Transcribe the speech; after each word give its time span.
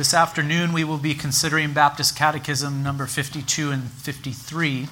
This 0.00 0.14
afternoon 0.14 0.72
we 0.72 0.82
will 0.82 0.96
be 0.96 1.12
considering 1.12 1.74
Baptist 1.74 2.16
Catechism 2.16 2.82
number 2.82 3.04
52 3.04 3.70
and 3.70 3.82
53. 3.82 4.88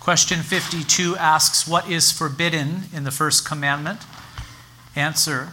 Question 0.00 0.40
52 0.40 1.16
asks, 1.16 1.68
What 1.68 1.88
is 1.88 2.10
forbidden 2.10 2.86
in 2.92 3.04
the 3.04 3.12
first 3.12 3.46
commandment? 3.46 4.00
Answer 4.96 5.50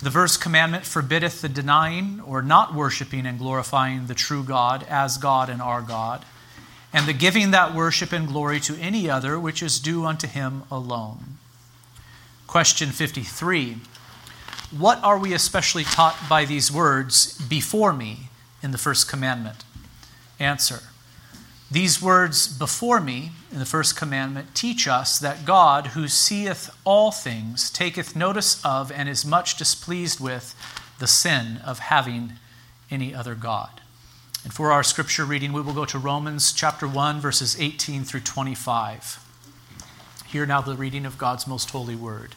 The 0.00 0.10
first 0.10 0.40
commandment 0.40 0.86
forbiddeth 0.86 1.42
the 1.42 1.50
denying 1.50 2.22
or 2.22 2.40
not 2.40 2.74
worshiping 2.74 3.26
and 3.26 3.38
glorifying 3.38 4.06
the 4.06 4.14
true 4.14 4.44
God 4.44 4.82
as 4.88 5.18
God 5.18 5.50
and 5.50 5.60
our 5.60 5.82
God, 5.82 6.24
and 6.94 7.06
the 7.06 7.12
giving 7.12 7.50
that 7.50 7.74
worship 7.74 8.12
and 8.12 8.26
glory 8.26 8.60
to 8.60 8.80
any 8.80 9.10
other 9.10 9.38
which 9.38 9.62
is 9.62 9.78
due 9.78 10.06
unto 10.06 10.26
him 10.26 10.62
alone. 10.70 11.36
Question 12.46 12.92
53 12.92 13.76
What 14.70 15.02
are 15.02 15.18
we 15.18 15.32
especially 15.32 15.82
taught 15.82 16.16
by 16.28 16.44
these 16.44 16.70
words, 16.70 17.36
before 17.48 17.92
me, 17.92 18.28
in 18.62 18.70
the 18.70 18.78
first 18.78 19.08
commandment? 19.08 19.64
Answer 20.38 20.80
These 21.70 22.00
words, 22.00 22.46
before 22.46 23.00
me, 23.00 23.32
in 23.50 23.58
the 23.58 23.64
first 23.64 23.96
commandment, 23.96 24.54
teach 24.54 24.86
us 24.86 25.18
that 25.18 25.44
God, 25.44 25.88
who 25.88 26.06
seeth 26.06 26.70
all 26.84 27.10
things, 27.10 27.68
taketh 27.68 28.14
notice 28.14 28.64
of 28.64 28.92
and 28.92 29.08
is 29.08 29.24
much 29.24 29.56
displeased 29.56 30.20
with 30.20 30.54
the 31.00 31.08
sin 31.08 31.60
of 31.64 31.80
having 31.80 32.34
any 32.90 33.12
other 33.12 33.34
God. 33.34 33.80
And 34.44 34.52
for 34.52 34.70
our 34.70 34.84
scripture 34.84 35.24
reading, 35.24 35.52
we 35.52 35.62
will 35.62 35.74
go 35.74 35.84
to 35.84 35.98
Romans 35.98 36.52
chapter 36.52 36.86
1, 36.86 37.20
verses 37.20 37.60
18 37.60 38.04
through 38.04 38.20
25. 38.20 39.18
Hear 40.28 40.46
now 40.46 40.60
the 40.60 40.76
reading 40.76 41.04
of 41.04 41.18
God's 41.18 41.46
most 41.46 41.70
holy 41.70 41.96
word. 41.96 42.36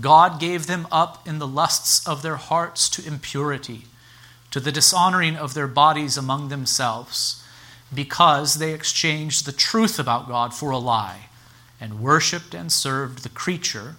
God 0.00 0.38
gave 0.38 0.66
them 0.66 0.86
up 0.92 1.26
in 1.26 1.38
the 1.38 1.46
lusts 1.46 2.06
of 2.06 2.22
their 2.22 2.36
hearts 2.36 2.88
to 2.90 3.06
impurity, 3.06 3.86
to 4.50 4.60
the 4.60 4.72
dishonoring 4.72 5.36
of 5.36 5.54
their 5.54 5.66
bodies 5.66 6.16
among 6.16 6.48
themselves, 6.48 7.42
because 7.92 8.54
they 8.54 8.72
exchanged 8.72 9.44
the 9.44 9.52
truth 9.52 9.98
about 9.98 10.28
God 10.28 10.54
for 10.54 10.70
a 10.70 10.78
lie, 10.78 11.28
and 11.80 12.00
worshiped 12.00 12.54
and 12.54 12.70
served 12.70 13.22
the 13.22 13.28
creature 13.28 13.96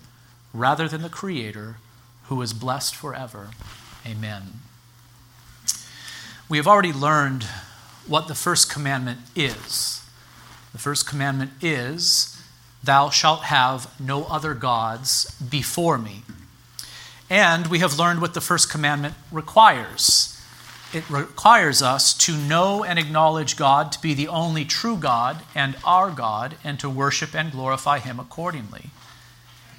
rather 0.54 0.87
than 0.87 1.02
the 1.02 1.10
Creator, 1.10 1.77
who 2.26 2.42
is 2.42 2.54
blessed 2.54 2.95
forever. 2.95 3.49
Amen. 4.05 4.60
We 6.48 6.58
have 6.58 6.67
already 6.67 6.93
learned 6.93 7.45
what 8.08 8.27
the 8.27 8.36
first 8.36 8.71
commandment 8.71 9.20
is. 9.36 10.04
The 10.71 10.80
first 10.80 11.08
commandment 11.08 11.52
is 11.61 12.39
Thou 12.84 13.10
shalt 13.10 13.44
have 13.44 13.94
no 14.00 14.23
other 14.26 14.54
gods 14.54 15.32
before 15.42 15.98
me. 15.98 16.23
And 17.30 17.67
we 17.67 17.80
have 17.80 18.00
learned 18.00 18.22
what 18.22 18.34
the 18.34 18.42
first 18.42 18.72
commandment 18.72 19.16
requires. 19.32 20.36
It 20.92 21.08
requires 21.10 21.84
us 21.84 22.16
to 22.20 22.36
know 22.36 22.84
and 22.84 22.98
acknowledge 22.98 23.58
God 23.58 23.92
to 23.92 24.02
be 24.02 24.16
the 24.16 24.28
only 24.28 24.66
true 24.66 24.98
God 24.98 25.44
and 25.54 25.76
our 25.84 26.10
God, 26.10 26.56
and 26.64 26.80
to 26.80 26.90
worship 26.90 27.36
and 27.36 27.52
glorify 27.52 28.00
Him 28.00 28.20
accordingly. 28.20 28.90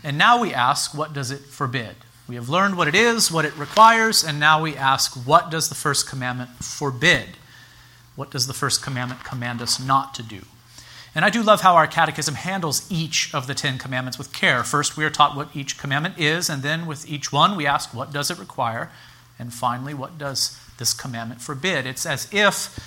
And 0.05 0.17
now 0.17 0.41
we 0.41 0.55
ask, 0.55 0.95
what 0.95 1.13
does 1.13 1.33
it 1.33 1.41
forbid? 1.41 1.97
We 2.29 2.37
have 2.37 2.49
learned 2.49 2.77
what 2.77 2.87
it 2.87 2.95
is, 2.95 3.33
what 3.33 3.45
it 3.45 3.57
requires, 3.57 4.23
and 4.23 4.39
now 4.39 4.63
we 4.63 4.77
ask, 4.77 5.15
what 5.27 5.51
does 5.51 5.69
the 5.69 5.75
first 5.75 6.09
commandment 6.09 6.51
forbid? 6.63 7.31
What 8.15 8.31
does 8.31 8.47
the 8.47 8.53
first 8.53 8.81
commandment 8.81 9.25
command 9.25 9.61
us 9.61 9.81
not 9.81 10.15
to 10.15 10.23
do? 10.23 10.43
And 11.15 11.25
I 11.25 11.31
do 11.31 11.43
love 11.43 11.63
how 11.63 11.75
our 11.75 11.89
catechism 11.89 12.37
handles 12.37 12.87
each 12.91 13.35
of 13.35 13.47
the 13.47 13.55
Ten 13.55 13.79
Commandments 13.79 14.17
with 14.17 14.33
care. 14.33 14.63
First, 14.63 14.97
we 14.97 15.05
are 15.05 15.11
taught 15.11 15.35
what 15.37 15.55
each 15.57 15.77
commandment 15.77 16.19
is, 16.19 16.49
and 16.49 16.63
then 16.63 16.87
with 16.87 17.09
each 17.09 17.33
one, 17.33 17.57
we 17.57 17.67
ask, 17.67 17.93
what 17.93 18.13
does 18.13 18.31
it 18.31 18.39
require? 18.39 18.91
And 19.39 19.53
finally, 19.53 19.93
what 19.93 20.19
does 20.19 20.59
this 20.79 20.93
commandment 20.93 21.41
forbid? 21.41 21.85
It's 21.85 22.07
as 22.07 22.29
if 22.33 22.79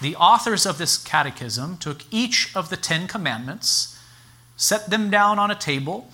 the 0.00 0.16
authors 0.16 0.66
of 0.66 0.78
this 0.78 0.96
catechism 0.96 1.76
took 1.76 2.02
each 2.10 2.54
of 2.56 2.68
the 2.68 2.76
Ten 2.76 3.06
Commandments, 3.06 3.98
set 4.56 4.90
them 4.90 5.08
down 5.08 5.38
on 5.38 5.50
a 5.50 5.54
table, 5.54 6.10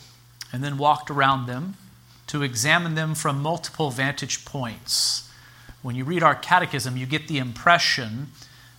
and 0.52 0.62
then 0.62 0.76
walked 0.76 1.10
around 1.10 1.46
them 1.46 1.76
to 2.26 2.42
examine 2.42 2.94
them 2.94 3.14
from 3.14 3.40
multiple 3.40 3.90
vantage 3.90 4.44
points. 4.44 5.30
When 5.82 5.96
you 5.96 6.04
read 6.04 6.22
our 6.22 6.34
catechism, 6.34 6.96
you 6.96 7.06
get 7.06 7.28
the 7.28 7.38
impression 7.38 8.28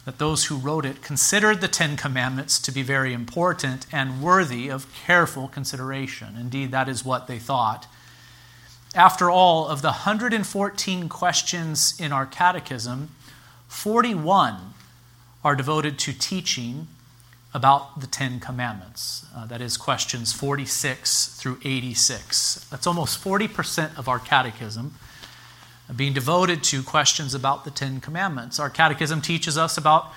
that 0.05 0.19
those 0.19 0.45
who 0.45 0.55
wrote 0.55 0.85
it 0.85 1.01
considered 1.01 1.61
the 1.61 1.67
Ten 1.67 1.97
Commandments 1.97 2.59
to 2.59 2.71
be 2.71 2.83
very 2.83 3.11
important 3.11 3.87
and 3.91 4.21
worthy 4.21 4.69
of 4.69 4.93
careful 4.93 5.47
consideration. 5.47 6.37
Indeed, 6.39 6.71
that 6.71 6.87
is 6.87 7.03
what 7.03 7.27
they 7.27 7.39
thought. 7.39 7.87
After 8.93 9.29
all, 9.29 9.67
of 9.67 9.81
the 9.81 9.89
114 9.89 11.09
questions 11.09 11.99
in 11.99 12.13
our 12.13 12.25
catechism, 12.25 13.09
41 13.67 14.73
are 15.43 15.55
devoted 15.55 15.99
to 15.99 16.13
teaching 16.13 16.87
about 17.53 17.99
the 17.99 18.07
Ten 18.07 18.39
Commandments. 18.39 19.25
Uh, 19.35 19.45
that 19.47 19.61
is, 19.61 19.75
questions 19.75 20.33
46 20.33 21.27
through 21.39 21.57
86. 21.63 22.67
That's 22.69 22.85
almost 22.85 23.23
40% 23.23 23.97
of 23.97 24.07
our 24.07 24.19
catechism 24.19 24.95
being 25.93 26.13
devoted 26.13 26.63
to 26.63 26.81
questions 26.81 27.33
about 27.33 27.63
the 27.63 27.71
Ten 27.71 27.99
Commandments. 27.99 28.59
Our 28.59 28.69
catechism 28.69 29.21
teaches 29.21 29.57
us 29.57 29.77
about 29.77 30.11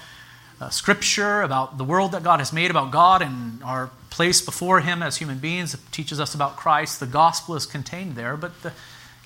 uh, 0.61 0.71
Scripture, 0.71 1.43
about 1.43 1.79
the 1.79 1.85
world 1.85 2.13
that 2.13 2.23
God 2.23 2.39
has 2.41 2.53
made, 2.53 2.71
about 2.71 2.91
God 2.91 3.23
and 3.23 3.63
our 3.63 3.91
place 4.11 4.41
before 4.41 4.81
Him 4.81 5.03
as 5.03 5.19
human 5.19 5.39
beings. 5.39 5.75
It 5.75 5.81
teaches 5.93 6.19
us 6.19 6.35
about 6.35 6.57
Christ. 6.57 7.01
The 7.01 7.07
gospel 7.07 7.55
is 7.55 7.67
contained 7.67 8.17
there, 8.17 8.37
but 8.37 8.63
the 8.63 8.73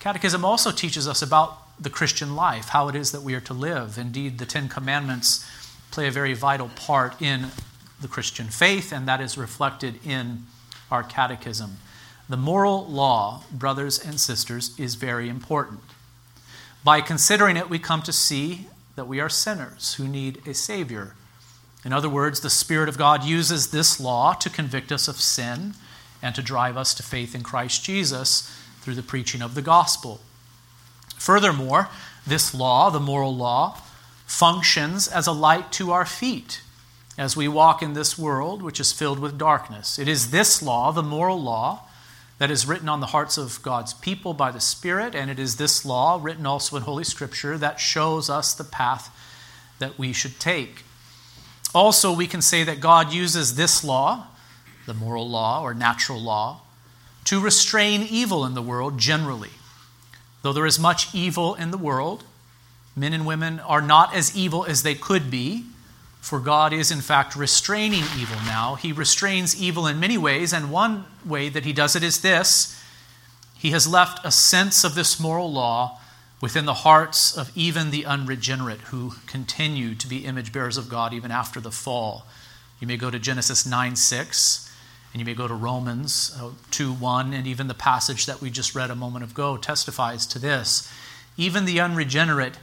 catechism 0.00 0.44
also 0.44 0.70
teaches 0.72 1.06
us 1.06 1.22
about 1.22 1.58
the 1.80 1.90
Christian 1.90 2.36
life, 2.36 2.68
how 2.68 2.88
it 2.88 2.94
is 2.94 3.12
that 3.12 3.22
we 3.22 3.34
are 3.34 3.40
to 3.40 3.54
live. 3.54 3.96
Indeed, 3.96 4.38
the 4.38 4.46
Ten 4.46 4.68
Commandments 4.68 5.48
play 5.90 6.08
a 6.08 6.10
very 6.10 6.34
vital 6.34 6.70
part 6.74 7.20
in 7.22 7.46
the 8.00 8.08
Christian 8.08 8.46
faith, 8.46 8.92
and 8.92 9.06
that 9.06 9.20
is 9.20 9.38
reflected 9.38 10.04
in 10.04 10.44
our 10.90 11.02
catechism. 11.02 11.78
The 12.28 12.36
moral 12.36 12.86
law, 12.86 13.44
brothers 13.52 13.98
and 13.98 14.18
sisters, 14.20 14.78
is 14.78 14.96
very 14.96 15.28
important. 15.28 15.80
By 16.84 17.00
considering 17.00 17.56
it, 17.56 17.70
we 17.70 17.78
come 17.78 18.02
to 18.02 18.12
see 18.12 18.66
that 18.96 19.06
we 19.06 19.20
are 19.20 19.28
sinners 19.28 19.94
who 19.94 20.08
need 20.08 20.46
a 20.46 20.54
Savior. 20.54 21.14
In 21.84 21.92
other 21.92 22.08
words, 22.08 22.40
the 22.40 22.50
Spirit 22.50 22.88
of 22.88 22.98
God 22.98 23.24
uses 23.24 23.70
this 23.70 24.00
law 24.00 24.34
to 24.34 24.50
convict 24.50 24.92
us 24.92 25.08
of 25.08 25.16
sin 25.16 25.74
and 26.20 26.34
to 26.34 26.42
drive 26.42 26.76
us 26.76 26.94
to 26.94 27.02
faith 27.02 27.34
in 27.34 27.42
Christ 27.42 27.84
Jesus 27.84 28.42
through 28.80 28.94
the 28.94 29.02
preaching 29.02 29.42
of 29.42 29.54
the 29.54 29.62
gospel. 29.62 30.20
Furthermore, 31.16 31.88
this 32.26 32.54
law, 32.54 32.90
the 32.90 33.00
moral 33.00 33.34
law, 33.34 33.78
functions 34.26 35.08
as 35.08 35.26
a 35.26 35.32
light 35.32 35.70
to 35.72 35.92
our 35.92 36.06
feet 36.06 36.62
as 37.18 37.36
we 37.36 37.46
walk 37.46 37.82
in 37.82 37.92
this 37.92 38.18
world 38.18 38.62
which 38.62 38.80
is 38.80 38.92
filled 38.92 39.18
with 39.18 39.38
darkness. 39.38 39.98
It 39.98 40.08
is 40.08 40.30
this 40.30 40.62
law, 40.62 40.90
the 40.92 41.02
moral 41.02 41.40
law, 41.40 41.82
that 42.38 42.50
is 42.50 42.66
written 42.66 42.88
on 42.88 43.00
the 43.00 43.06
hearts 43.06 43.38
of 43.38 43.60
God's 43.62 43.94
people 43.94 44.34
by 44.34 44.50
the 44.50 44.60
Spirit, 44.60 45.14
and 45.14 45.30
it 45.30 45.38
is 45.38 45.56
this 45.56 45.84
law, 45.84 46.18
written 46.20 46.46
also 46.46 46.76
in 46.76 46.82
Holy 46.82 47.04
Scripture, 47.04 47.56
that 47.58 47.80
shows 47.80 48.28
us 48.28 48.54
the 48.54 48.64
path 48.64 49.14
that 49.78 49.98
we 49.98 50.12
should 50.12 50.40
take. 50.40 50.84
Also, 51.74 52.12
we 52.12 52.26
can 52.26 52.42
say 52.42 52.64
that 52.64 52.80
God 52.80 53.12
uses 53.12 53.54
this 53.54 53.82
law, 53.82 54.26
the 54.86 54.94
moral 54.94 55.28
law 55.28 55.62
or 55.62 55.74
natural 55.74 56.20
law, 56.20 56.60
to 57.24 57.40
restrain 57.40 58.02
evil 58.02 58.44
in 58.44 58.54
the 58.54 58.62
world 58.62 58.98
generally. 58.98 59.50
Though 60.42 60.52
there 60.52 60.66
is 60.66 60.78
much 60.78 61.14
evil 61.14 61.54
in 61.54 61.70
the 61.70 61.78
world, 61.78 62.24
Men 62.94 63.12
and 63.12 63.26
women 63.26 63.60
are 63.60 63.80
not 63.80 64.14
as 64.14 64.36
evil 64.36 64.64
as 64.64 64.82
they 64.82 64.94
could 64.94 65.30
be, 65.30 65.64
for 66.22 66.38
God 66.38 66.72
is, 66.72 66.92
in 66.92 67.00
fact, 67.00 67.34
restraining 67.34 68.04
evil 68.16 68.36
now. 68.46 68.76
He 68.76 68.92
restrains 68.92 69.60
evil 69.60 69.88
in 69.88 69.98
many 69.98 70.16
ways, 70.16 70.52
and 70.52 70.70
one 70.70 71.04
way 71.26 71.48
that 71.48 71.64
He 71.64 71.72
does 71.72 71.96
it 71.96 72.04
is 72.04 72.20
this 72.20 72.80
He 73.58 73.72
has 73.72 73.88
left 73.88 74.24
a 74.24 74.30
sense 74.30 74.84
of 74.84 74.94
this 74.94 75.18
moral 75.18 75.52
law 75.52 75.98
within 76.40 76.64
the 76.64 76.74
hearts 76.74 77.36
of 77.36 77.50
even 77.56 77.90
the 77.90 78.06
unregenerate 78.06 78.80
who 78.82 79.14
continue 79.26 79.96
to 79.96 80.06
be 80.06 80.24
image 80.24 80.52
bearers 80.52 80.76
of 80.76 80.88
God 80.88 81.12
even 81.12 81.32
after 81.32 81.60
the 81.60 81.72
fall. 81.72 82.24
You 82.78 82.86
may 82.86 82.96
go 82.96 83.10
to 83.10 83.18
Genesis 83.18 83.66
9 83.66 83.96
6, 83.96 84.72
and 85.12 85.20
you 85.20 85.26
may 85.26 85.34
go 85.34 85.48
to 85.48 85.54
Romans 85.54 86.36
uh, 86.40 86.50
2 86.70 86.92
1, 86.92 87.34
and 87.34 87.48
even 87.48 87.66
the 87.66 87.74
passage 87.74 88.26
that 88.26 88.40
we 88.40 88.48
just 88.48 88.76
read 88.76 88.92
a 88.92 88.94
moment 88.94 89.28
ago 89.28 89.56
testifies 89.56 90.24
to 90.28 90.38
this. 90.38 90.88
Even 91.36 91.64
the 91.64 91.80
unregenerate 91.80 92.58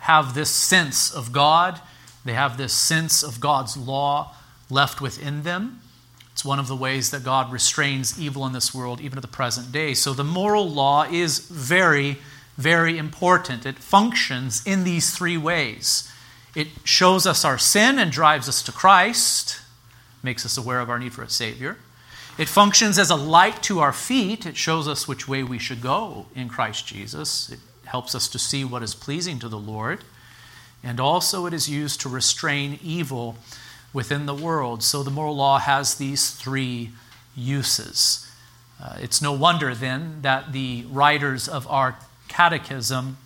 have 0.00 0.32
this 0.32 0.50
sense 0.50 1.12
of 1.12 1.30
God, 1.30 1.78
they 2.24 2.34
have 2.34 2.56
this 2.56 2.72
sense 2.72 3.22
of 3.22 3.40
God's 3.40 3.76
law 3.76 4.34
left 4.70 5.00
within 5.00 5.42
them. 5.42 5.80
It's 6.32 6.44
one 6.44 6.58
of 6.58 6.68
the 6.68 6.76
ways 6.76 7.10
that 7.10 7.24
God 7.24 7.52
restrains 7.52 8.18
evil 8.18 8.46
in 8.46 8.52
this 8.52 8.74
world, 8.74 9.00
even 9.00 9.16
to 9.16 9.20
the 9.20 9.28
present 9.28 9.70
day. 9.70 9.92
So 9.94 10.14
the 10.14 10.24
moral 10.24 10.68
law 10.68 11.04
is 11.04 11.40
very, 11.40 12.18
very 12.56 12.96
important. 12.96 13.66
It 13.66 13.78
functions 13.78 14.62
in 14.64 14.84
these 14.84 15.14
three 15.16 15.36
ways 15.36 16.08
it 16.54 16.68
shows 16.84 17.26
us 17.26 17.44
our 17.44 17.58
sin 17.58 17.98
and 17.98 18.12
drives 18.12 18.48
us 18.48 18.62
to 18.64 18.72
Christ 18.72 19.60
makes 20.22 20.44
us 20.44 20.56
aware 20.56 20.80
of 20.80 20.90
our 20.90 20.98
need 20.98 21.12
for 21.12 21.22
a 21.22 21.28
Savior. 21.28 21.78
It 22.38 22.48
functions 22.48 22.98
as 22.98 23.10
a 23.10 23.16
light 23.16 23.62
to 23.64 23.80
our 23.80 23.92
feet. 23.92 24.46
It 24.46 24.56
shows 24.56 24.86
us 24.86 25.08
which 25.08 25.26
way 25.26 25.42
we 25.42 25.58
should 25.58 25.80
go 25.80 26.26
in 26.34 26.48
Christ 26.48 26.86
Jesus. 26.86 27.50
It 27.50 27.58
helps 27.86 28.14
us 28.14 28.28
to 28.28 28.38
see 28.38 28.64
what 28.64 28.82
is 28.82 28.94
pleasing 28.94 29.38
to 29.40 29.48
the 29.48 29.58
Lord. 29.58 30.04
And 30.82 30.98
also, 30.98 31.46
it 31.46 31.52
is 31.54 31.68
used 31.68 32.00
to 32.00 32.08
restrain 32.08 32.78
evil 32.82 33.36
within 33.92 34.26
the 34.26 34.34
world. 34.34 34.82
So, 34.82 35.02
the 35.02 35.10
moral 35.10 35.36
law 35.36 35.58
has 35.58 35.94
these 35.94 36.30
three 36.30 36.90
uses. 37.36 38.28
Uh, 38.82 38.96
it's 39.00 39.22
no 39.22 39.32
wonder 39.32 39.74
then 39.74 40.18
that 40.22 40.52
the 40.52 40.84
writers 40.90 41.48
of 41.48 41.68
our 41.68 41.96
catechism 42.28 43.16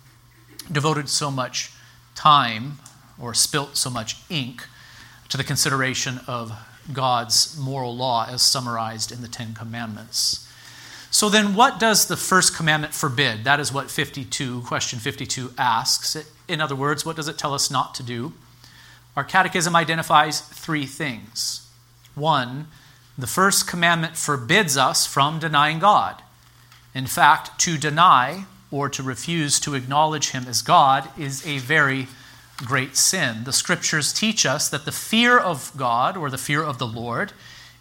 devoted 0.71 1.09
so 1.09 1.31
much 1.31 1.71
time 2.13 2.77
or 3.19 3.33
spilt 3.33 3.75
so 3.75 3.89
much 3.89 4.17
ink 4.29 4.67
to 5.29 5.37
the 5.37 5.43
consideration 5.43 6.19
of 6.27 6.53
God's 6.93 7.57
moral 7.57 7.95
law 7.95 8.27
as 8.29 8.41
summarized 8.41 9.11
in 9.11 9.21
the 9.21 9.27
Ten 9.27 9.53
Commandments. 9.53 10.47
So 11.09 11.29
then, 11.29 11.55
what 11.55 11.79
does 11.79 12.07
the 12.07 12.17
first 12.17 12.55
commandment 12.55 12.93
forbid? 12.93 13.43
That 13.43 13.59
is 13.59 13.73
what 13.73 13.89
52, 13.89 14.61
question 14.61 14.99
52 14.99 15.53
asks. 15.57 16.15
In 16.47 16.61
other 16.61 16.75
words, 16.75 17.05
what 17.05 17.15
does 17.15 17.27
it 17.27 17.37
tell 17.37 17.53
us 17.53 17.69
not 17.69 17.93
to 17.95 18.03
do? 18.03 18.33
Our 19.15 19.23
catechism 19.23 19.75
identifies 19.75 20.41
three 20.41 20.85
things. 20.85 21.67
One, 22.15 22.67
the 23.17 23.27
first 23.27 23.67
commandment 23.67 24.15
forbids 24.15 24.77
us 24.77 25.07
from 25.07 25.39
denying 25.39 25.79
God. 25.79 26.21
In 26.93 27.07
fact, 27.07 27.59
to 27.61 27.77
deny 27.77 28.45
or 28.69 28.89
to 28.89 29.01
refuse 29.01 29.59
to 29.61 29.75
acknowledge 29.75 30.31
Him 30.31 30.45
as 30.47 30.61
God 30.61 31.09
is 31.17 31.45
a 31.45 31.57
very 31.57 32.07
great 32.57 32.95
sin. 32.95 33.43
The 33.43 33.53
scriptures 33.53 34.13
teach 34.13 34.45
us 34.45 34.69
that 34.69 34.85
the 34.85 34.91
fear 34.91 35.37
of 35.37 35.71
God 35.75 36.15
or 36.15 36.29
the 36.29 36.37
fear 36.37 36.63
of 36.63 36.77
the 36.77 36.87
Lord 36.87 37.33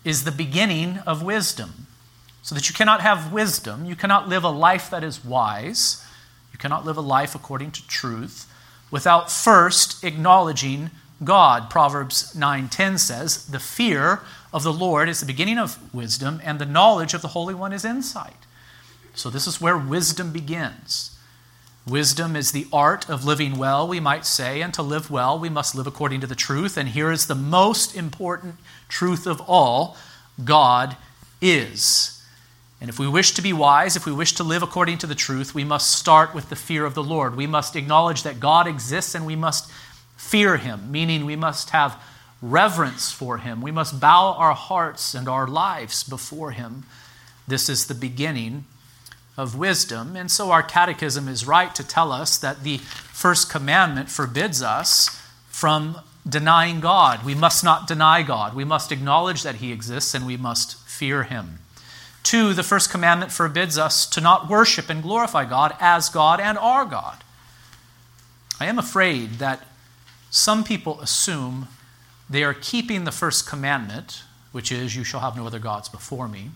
is 0.04 0.24
the 0.24 0.32
beginning 0.32 0.98
of 1.06 1.22
wisdom. 1.22 1.86
So 2.42 2.54
that 2.54 2.68
you 2.68 2.74
cannot 2.74 3.00
have 3.00 3.32
wisdom, 3.32 3.84
you 3.84 3.96
cannot 3.96 4.28
live 4.28 4.44
a 4.44 4.50
life 4.50 4.88
that 4.90 5.02
is 5.02 5.24
wise, 5.24 6.06
you 6.52 6.58
cannot 6.58 6.84
live 6.84 6.96
a 6.96 7.02
life 7.02 7.34
according 7.34 7.72
to 7.72 7.86
truth 7.88 8.50
without 8.96 9.30
first 9.30 10.02
acknowledging 10.02 10.90
God. 11.22 11.68
Proverbs 11.68 12.34
9:10 12.34 12.96
says, 12.96 13.44
"The 13.44 13.60
fear 13.60 14.22
of 14.54 14.62
the 14.62 14.72
Lord 14.72 15.06
is 15.10 15.20
the 15.20 15.26
beginning 15.26 15.58
of 15.58 15.76
wisdom, 15.92 16.40
and 16.42 16.58
the 16.58 16.64
knowledge 16.64 17.12
of 17.12 17.20
the 17.20 17.34
Holy 17.36 17.52
One 17.52 17.74
is 17.74 17.84
insight." 17.84 18.46
So 19.14 19.28
this 19.28 19.46
is 19.46 19.60
where 19.60 19.76
wisdom 19.76 20.32
begins. 20.32 21.10
Wisdom 21.86 22.34
is 22.34 22.52
the 22.52 22.66
art 22.72 23.06
of 23.10 23.26
living 23.26 23.58
well, 23.58 23.86
we 23.86 24.00
might 24.00 24.24
say, 24.24 24.62
and 24.62 24.72
to 24.72 24.82
live 24.82 25.10
well, 25.10 25.38
we 25.38 25.50
must 25.50 25.74
live 25.74 25.86
according 25.86 26.22
to 26.22 26.26
the 26.26 26.34
truth. 26.34 26.78
And 26.78 26.88
here 26.88 27.12
is 27.12 27.26
the 27.26 27.34
most 27.34 27.94
important 27.94 28.56
truth 28.88 29.26
of 29.26 29.42
all 29.42 29.94
God 30.42 30.96
is. 31.42 32.15
And 32.80 32.90
if 32.90 32.98
we 32.98 33.08
wish 33.08 33.32
to 33.32 33.42
be 33.42 33.52
wise, 33.52 33.96
if 33.96 34.04
we 34.04 34.12
wish 34.12 34.32
to 34.34 34.44
live 34.44 34.62
according 34.62 34.98
to 34.98 35.06
the 35.06 35.14
truth, 35.14 35.54
we 35.54 35.64
must 35.64 35.92
start 35.92 36.34
with 36.34 36.50
the 36.50 36.56
fear 36.56 36.84
of 36.84 36.94
the 36.94 37.02
Lord. 37.02 37.34
We 37.34 37.46
must 37.46 37.74
acknowledge 37.74 38.22
that 38.22 38.40
God 38.40 38.66
exists 38.66 39.14
and 39.14 39.24
we 39.24 39.36
must 39.36 39.70
fear 40.16 40.56
him, 40.56 40.90
meaning 40.90 41.24
we 41.24 41.36
must 41.36 41.70
have 41.70 42.02
reverence 42.42 43.10
for 43.10 43.38
him. 43.38 43.62
We 43.62 43.70
must 43.70 43.98
bow 43.98 44.34
our 44.34 44.54
hearts 44.54 45.14
and 45.14 45.28
our 45.28 45.46
lives 45.46 46.04
before 46.04 46.50
him. 46.50 46.84
This 47.48 47.68
is 47.68 47.86
the 47.86 47.94
beginning 47.94 48.64
of 49.36 49.56
wisdom. 49.56 50.16
And 50.16 50.30
so 50.30 50.50
our 50.50 50.62
catechism 50.62 51.28
is 51.28 51.46
right 51.46 51.74
to 51.74 51.86
tell 51.86 52.12
us 52.12 52.36
that 52.38 52.62
the 52.62 52.78
first 52.78 53.50
commandment 53.50 54.10
forbids 54.10 54.62
us 54.62 55.22
from 55.48 56.00
denying 56.28 56.80
God. 56.80 57.24
We 57.24 57.34
must 57.34 57.62
not 57.62 57.86
deny 57.86 58.22
God. 58.22 58.54
We 58.54 58.64
must 58.64 58.92
acknowledge 58.92 59.42
that 59.42 59.56
He 59.56 59.72
exists 59.72 60.14
and 60.14 60.26
we 60.26 60.36
must 60.36 60.76
fear 60.86 61.24
Him. 61.24 61.60
Two, 62.26 62.54
the 62.54 62.64
first 62.64 62.90
commandment 62.90 63.30
forbids 63.30 63.78
us 63.78 64.04
to 64.08 64.20
not 64.20 64.50
worship 64.50 64.90
and 64.90 65.00
glorify 65.00 65.44
God 65.44 65.76
as 65.78 66.08
God 66.08 66.40
and 66.40 66.58
our 66.58 66.84
God. 66.84 67.22
I 68.58 68.66
am 68.66 68.80
afraid 68.80 69.34
that 69.34 69.64
some 70.28 70.64
people 70.64 71.00
assume 71.00 71.68
they 72.28 72.42
are 72.42 72.52
keeping 72.52 73.04
the 73.04 73.12
first 73.12 73.48
commandment, 73.48 74.24
which 74.50 74.72
is, 74.72 74.96
You 74.96 75.04
shall 75.04 75.20
have 75.20 75.36
no 75.36 75.46
other 75.46 75.60
gods 75.60 75.88
before 75.88 76.26
me 76.26 76.50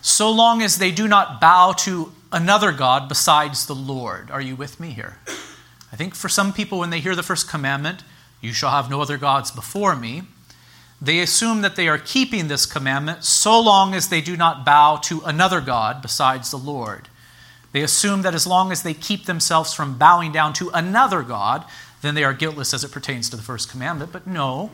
so 0.00 0.30
long 0.30 0.62
as 0.62 0.78
they 0.78 0.92
do 0.92 1.08
not 1.08 1.40
bow 1.40 1.72
to 1.72 2.12
another 2.30 2.70
God 2.70 3.08
besides 3.08 3.66
the 3.66 3.74
Lord. 3.74 4.30
Are 4.30 4.40
you 4.40 4.54
with 4.54 4.78
me 4.78 4.90
here? 4.90 5.18
I 5.92 5.96
think 5.96 6.14
for 6.14 6.28
some 6.28 6.52
people, 6.52 6.78
when 6.78 6.90
they 6.90 7.00
hear 7.00 7.16
the 7.16 7.22
first 7.24 7.50
commandment, 7.50 8.04
you 8.40 8.52
shall 8.52 8.70
have 8.70 8.88
no 8.88 9.02
other 9.02 9.18
gods 9.18 9.50
before 9.50 9.96
me, 9.96 10.22
they 11.02 11.20
assume 11.20 11.62
that 11.62 11.76
they 11.76 11.88
are 11.88 11.98
keeping 11.98 12.48
this 12.48 12.66
commandment 12.66 13.24
so 13.24 13.58
long 13.58 13.94
as 13.94 14.08
they 14.08 14.20
do 14.20 14.36
not 14.36 14.64
bow 14.64 14.96
to 15.04 15.22
another 15.24 15.60
God 15.60 16.02
besides 16.02 16.50
the 16.50 16.58
Lord. 16.58 17.08
They 17.72 17.82
assume 17.82 18.22
that 18.22 18.34
as 18.34 18.46
long 18.46 18.72
as 18.72 18.82
they 18.82 18.94
keep 18.94 19.24
themselves 19.24 19.72
from 19.72 19.96
bowing 19.96 20.32
down 20.32 20.52
to 20.54 20.70
another 20.70 21.22
God, 21.22 21.64
then 22.02 22.14
they 22.14 22.24
are 22.24 22.34
guiltless 22.34 22.74
as 22.74 22.84
it 22.84 22.92
pertains 22.92 23.30
to 23.30 23.36
the 23.36 23.42
first 23.42 23.70
commandment. 23.70 24.12
But 24.12 24.26
no, 24.26 24.70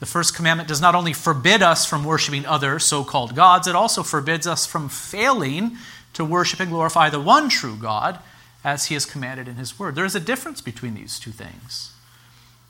the 0.00 0.06
first 0.06 0.34
commandment 0.34 0.68
does 0.68 0.80
not 0.80 0.94
only 0.94 1.12
forbid 1.12 1.62
us 1.62 1.86
from 1.86 2.04
worshiping 2.04 2.46
other 2.46 2.78
so 2.78 3.02
called 3.02 3.34
gods, 3.34 3.66
it 3.66 3.74
also 3.74 4.02
forbids 4.02 4.46
us 4.46 4.66
from 4.66 4.88
failing 4.88 5.76
to 6.12 6.24
worship 6.24 6.60
and 6.60 6.70
glorify 6.70 7.10
the 7.10 7.20
one 7.20 7.48
true 7.48 7.76
God 7.76 8.20
as 8.64 8.86
he 8.86 8.94
has 8.94 9.06
commanded 9.06 9.48
in 9.48 9.56
his 9.56 9.78
word. 9.78 9.94
There 9.94 10.04
is 10.04 10.14
a 10.14 10.20
difference 10.20 10.60
between 10.60 10.94
these 10.94 11.18
two 11.18 11.30
things. 11.30 11.92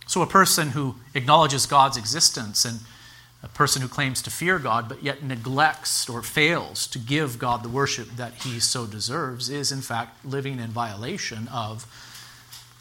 So, 0.09 0.23
a 0.23 0.27
person 0.27 0.71
who 0.71 0.97
acknowledges 1.15 1.67
God's 1.67 1.99
existence 1.99 2.65
and 2.65 2.81
a 3.43 3.49
person 3.49 3.83
who 3.83 3.89
claims 3.89 4.23
to 4.23 4.31
fear 4.31 4.59
God 4.59 4.89
but 4.89 5.03
yet 5.03 5.23
neglects 5.23 6.09
or 6.09 6.23
fails 6.23 6.87
to 6.89 6.99
give 6.99 7.39
God 7.39 7.63
the 7.63 7.69
worship 7.69 8.09
that 8.17 8.33
he 8.43 8.59
so 8.59 8.87
deserves 8.87 9.51
is, 9.51 9.71
in 9.71 9.83
fact, 9.83 10.25
living 10.25 10.59
in 10.59 10.71
violation 10.71 11.47
of 11.49 11.87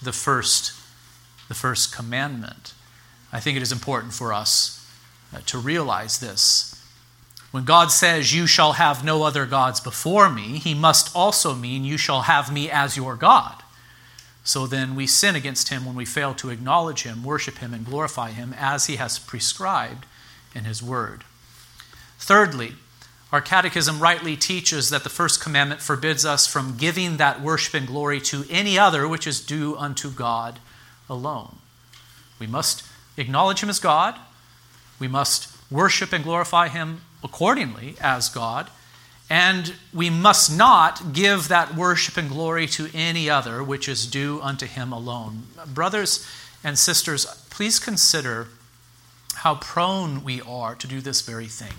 the 0.01 0.13
first, 0.13 0.71
the 1.49 1.53
first 1.53 1.93
commandment. 1.93 2.73
I 3.33 3.41
think 3.41 3.57
it 3.57 3.61
is 3.61 3.73
important 3.73 4.13
for 4.13 4.31
us 4.31 4.89
uh, 5.35 5.39
to 5.47 5.57
realize 5.57 6.19
this. 6.19 6.81
When 7.51 7.65
God 7.65 7.91
says, 7.91 8.33
You 8.33 8.47
shall 8.47 8.73
have 8.73 9.03
no 9.03 9.23
other 9.23 9.45
gods 9.45 9.81
before 9.81 10.29
me, 10.29 10.59
he 10.59 10.73
must 10.73 11.13
also 11.13 11.53
mean, 11.53 11.83
You 11.83 11.97
shall 11.97 12.21
have 12.21 12.53
me 12.53 12.71
as 12.71 12.95
your 12.95 13.17
God. 13.17 13.63
So 14.47 14.65
then 14.65 14.95
we 14.95 15.07
sin 15.07 15.35
against 15.35 15.67
him 15.67 15.85
when 15.85 15.97
we 15.97 16.05
fail 16.05 16.33
to 16.35 16.51
acknowledge 16.51 17.03
him, 17.03 17.21
worship 17.21 17.57
him, 17.57 17.73
and 17.73 17.85
glorify 17.85 18.31
him 18.31 18.55
as 18.57 18.85
he 18.85 18.95
has 18.95 19.19
prescribed 19.19 20.05
in 20.55 20.63
his 20.63 20.81
word. 20.81 21.25
Thirdly, 22.17 22.75
our 23.29 23.41
catechism 23.41 23.99
rightly 23.99 24.37
teaches 24.37 24.89
that 24.89 25.03
the 25.03 25.09
first 25.09 25.41
commandment 25.41 25.81
forbids 25.81 26.25
us 26.25 26.47
from 26.47 26.77
giving 26.77 27.17
that 27.17 27.41
worship 27.41 27.73
and 27.73 27.85
glory 27.85 28.21
to 28.21 28.45
any 28.49 28.79
other 28.79 29.05
which 29.05 29.27
is 29.27 29.41
due 29.41 29.75
unto 29.75 30.09
God 30.09 30.59
alone. 31.09 31.57
We 32.39 32.47
must 32.47 32.85
acknowledge 33.17 33.61
Him 33.61 33.69
as 33.69 33.79
God. 33.79 34.15
We 34.97 35.09
must 35.09 35.53
worship 35.69 36.13
and 36.13 36.23
glorify 36.23 36.69
Him 36.69 37.01
accordingly 37.21 37.97
as 37.99 38.29
God. 38.29 38.69
And 39.29 39.73
we 39.93 40.09
must 40.09 40.55
not 40.55 41.11
give 41.13 41.49
that 41.49 41.75
worship 41.75 42.15
and 42.15 42.29
glory 42.29 42.65
to 42.67 42.89
any 42.93 43.29
other 43.29 43.61
which 43.61 43.89
is 43.89 44.07
due 44.07 44.39
unto 44.41 44.65
Him 44.65 44.93
alone. 44.93 45.43
Brothers 45.65 46.25
and 46.63 46.79
sisters, 46.79 47.25
please 47.49 47.79
consider 47.79 48.47
how 49.35 49.55
prone 49.55 50.23
we 50.23 50.41
are 50.41 50.75
to 50.75 50.87
do 50.87 51.01
this 51.01 51.21
very 51.21 51.47
thing. 51.47 51.73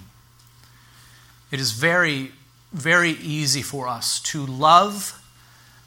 It 1.51 1.59
is 1.59 1.73
very, 1.73 2.33
very 2.73 3.13
easy 3.13 3.63
for 3.63 3.89
us 3.89 4.21
to 4.21 4.45
love 4.45 5.23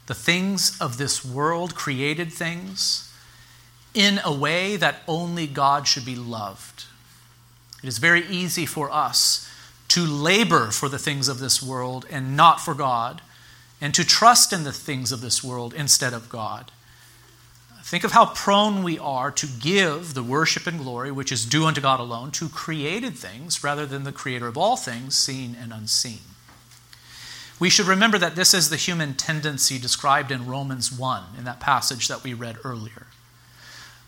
the 0.06 0.14
things 0.14 0.76
of 0.80 0.98
this 0.98 1.24
world, 1.24 1.74
created 1.76 2.32
things, 2.32 3.08
in 3.94 4.20
a 4.24 4.32
way 4.32 4.76
that 4.76 5.02
only 5.06 5.46
God 5.46 5.86
should 5.86 6.04
be 6.04 6.16
loved. 6.16 6.84
It 7.82 7.88
is 7.88 7.98
very 7.98 8.26
easy 8.26 8.66
for 8.66 8.90
us 8.90 9.48
to 9.92 10.06
labor 10.06 10.70
for 10.70 10.88
the 10.88 10.98
things 10.98 11.28
of 11.28 11.38
this 11.38 11.62
world 11.62 12.06
and 12.10 12.34
not 12.34 12.58
for 12.62 12.72
God, 12.72 13.20
and 13.78 13.92
to 13.92 14.04
trust 14.04 14.50
in 14.50 14.64
the 14.64 14.72
things 14.72 15.12
of 15.12 15.20
this 15.20 15.44
world 15.44 15.74
instead 15.74 16.14
of 16.14 16.30
God. 16.30 16.70
Think 17.82 18.02
of 18.02 18.12
how 18.12 18.24
prone 18.24 18.82
we 18.82 18.98
are 18.98 19.30
to 19.32 19.46
give 19.46 20.14
the 20.14 20.22
worship 20.22 20.66
and 20.66 20.78
glory 20.78 21.12
which 21.12 21.30
is 21.30 21.44
due 21.44 21.66
unto 21.66 21.82
God 21.82 22.00
alone 22.00 22.30
to 22.30 22.48
created 22.48 23.18
things 23.18 23.62
rather 23.62 23.84
than 23.84 24.04
the 24.04 24.12
creator 24.12 24.46
of 24.46 24.56
all 24.56 24.78
things, 24.78 25.18
seen 25.18 25.54
and 25.60 25.74
unseen. 25.74 26.20
We 27.60 27.68
should 27.68 27.86
remember 27.86 28.16
that 28.16 28.34
this 28.34 28.54
is 28.54 28.70
the 28.70 28.76
human 28.76 29.12
tendency 29.12 29.78
described 29.78 30.30
in 30.30 30.46
Romans 30.46 30.90
1 30.90 31.22
in 31.36 31.44
that 31.44 31.60
passage 31.60 32.08
that 32.08 32.24
we 32.24 32.32
read 32.32 32.56
earlier. 32.64 33.08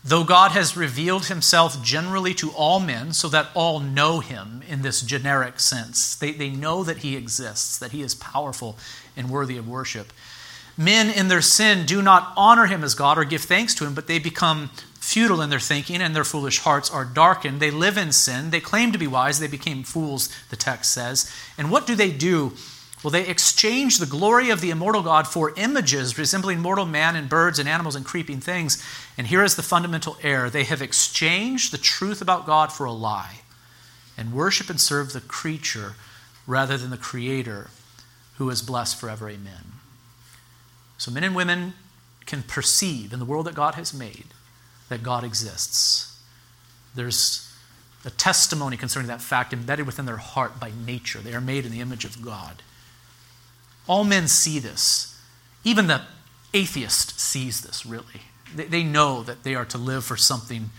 Though 0.07 0.23
God 0.23 0.51
has 0.51 0.77
revealed 0.77 1.25
himself 1.25 1.81
generally 1.81 2.35
to 2.35 2.51
all 2.51 2.79
men 2.79 3.11
so 3.11 3.27
that 3.29 3.49
all 3.55 3.79
know 3.79 4.19
him 4.19 4.61
in 4.69 4.83
this 4.83 5.01
generic 5.01 5.59
sense, 5.59 6.13
they, 6.15 6.31
they 6.31 6.51
know 6.51 6.83
that 6.83 6.97
he 6.97 7.15
exists, 7.15 7.79
that 7.79 7.91
he 7.91 8.03
is 8.03 8.13
powerful 8.13 8.77
and 9.17 9.31
worthy 9.31 9.57
of 9.57 9.67
worship. 9.67 10.13
Men 10.77 11.09
in 11.09 11.27
their 11.27 11.41
sin 11.41 11.87
do 11.87 12.03
not 12.03 12.33
honor 12.37 12.67
him 12.67 12.83
as 12.83 12.93
God 12.93 13.17
or 13.17 13.23
give 13.23 13.41
thanks 13.41 13.73
to 13.75 13.85
him, 13.85 13.95
but 13.95 14.05
they 14.05 14.19
become 14.19 14.69
futile 14.99 15.41
in 15.41 15.49
their 15.49 15.59
thinking 15.59 16.01
and 16.01 16.15
their 16.15 16.23
foolish 16.23 16.59
hearts 16.59 16.91
are 16.91 17.05
darkened. 17.05 17.59
They 17.59 17.71
live 17.71 17.97
in 17.97 18.11
sin. 18.11 18.51
They 18.51 18.59
claim 18.59 18.91
to 18.91 18.99
be 18.99 19.07
wise. 19.07 19.39
They 19.39 19.47
became 19.47 19.83
fools, 19.83 20.29
the 20.51 20.55
text 20.55 20.91
says. 20.91 21.31
And 21.57 21.71
what 21.71 21.87
do 21.87 21.95
they 21.95 22.11
do? 22.11 22.53
Well, 23.03 23.11
they 23.11 23.27
exchange 23.27 23.99
the 23.99 24.07
glory 24.07 24.49
of 24.49 24.61
the 24.61 24.71
immortal 24.71 25.03
God 25.03 25.27
for 25.27 25.53
images 25.57 26.17
resembling 26.17 26.59
mortal 26.59 26.87
man 26.87 27.15
and 27.15 27.29
birds 27.29 27.59
and 27.59 27.69
animals 27.69 27.95
and 27.95 28.03
creeping 28.03 28.39
things. 28.39 28.83
And 29.17 29.27
here 29.27 29.43
is 29.43 29.55
the 29.55 29.63
fundamental 29.63 30.17
error 30.21 30.49
they 30.49 30.65
have 30.65 30.81
exchanged 30.81 31.71
the 31.71 31.77
truth 31.77 32.21
about 32.21 32.45
God 32.45 32.71
for 32.71 32.85
a 32.85 32.91
lie 32.91 33.41
and 34.17 34.33
worship 34.33 34.69
and 34.69 34.79
serve 34.79 35.13
the 35.13 35.21
creature 35.21 35.93
rather 36.47 36.77
than 36.77 36.89
the 36.89 36.97
Creator 36.97 37.69
who 38.37 38.49
is 38.49 38.61
blessed 38.61 38.99
forever. 38.99 39.29
Amen. 39.29 39.73
So, 40.97 41.11
men 41.11 41.23
and 41.23 41.35
women 41.35 41.73
can 42.25 42.43
perceive 42.43 43.13
in 43.13 43.19
the 43.19 43.25
world 43.25 43.45
that 43.45 43.55
God 43.55 43.75
has 43.75 43.93
made 43.93 44.25
that 44.89 45.03
God 45.03 45.23
exists. 45.23 46.19
There's 46.93 47.51
a 48.03 48.09
testimony 48.09 48.77
concerning 48.77 49.07
that 49.07 49.21
fact 49.21 49.51
embedded 49.51 49.85
within 49.85 50.05
their 50.05 50.17
heart 50.17 50.59
by 50.59 50.71
nature. 50.85 51.19
They 51.19 51.33
are 51.33 51.41
made 51.41 51.65
in 51.65 51.71
the 51.71 51.81
image 51.81 52.05
of 52.05 52.21
God. 52.21 52.61
All 53.87 54.03
men 54.03 54.27
see 54.27 54.59
this. 54.59 55.19
Even 55.63 55.87
the 55.87 56.01
atheist 56.53 57.19
sees 57.19 57.61
this, 57.61 57.85
really. 57.85 58.21
They, 58.55 58.83
know 58.83 59.23
that 59.23 59.43
they 59.43 59.55
are 59.55 59.65
to 59.65 59.77
live 59.77 60.05
for 60.05 60.17
something 60.17 60.69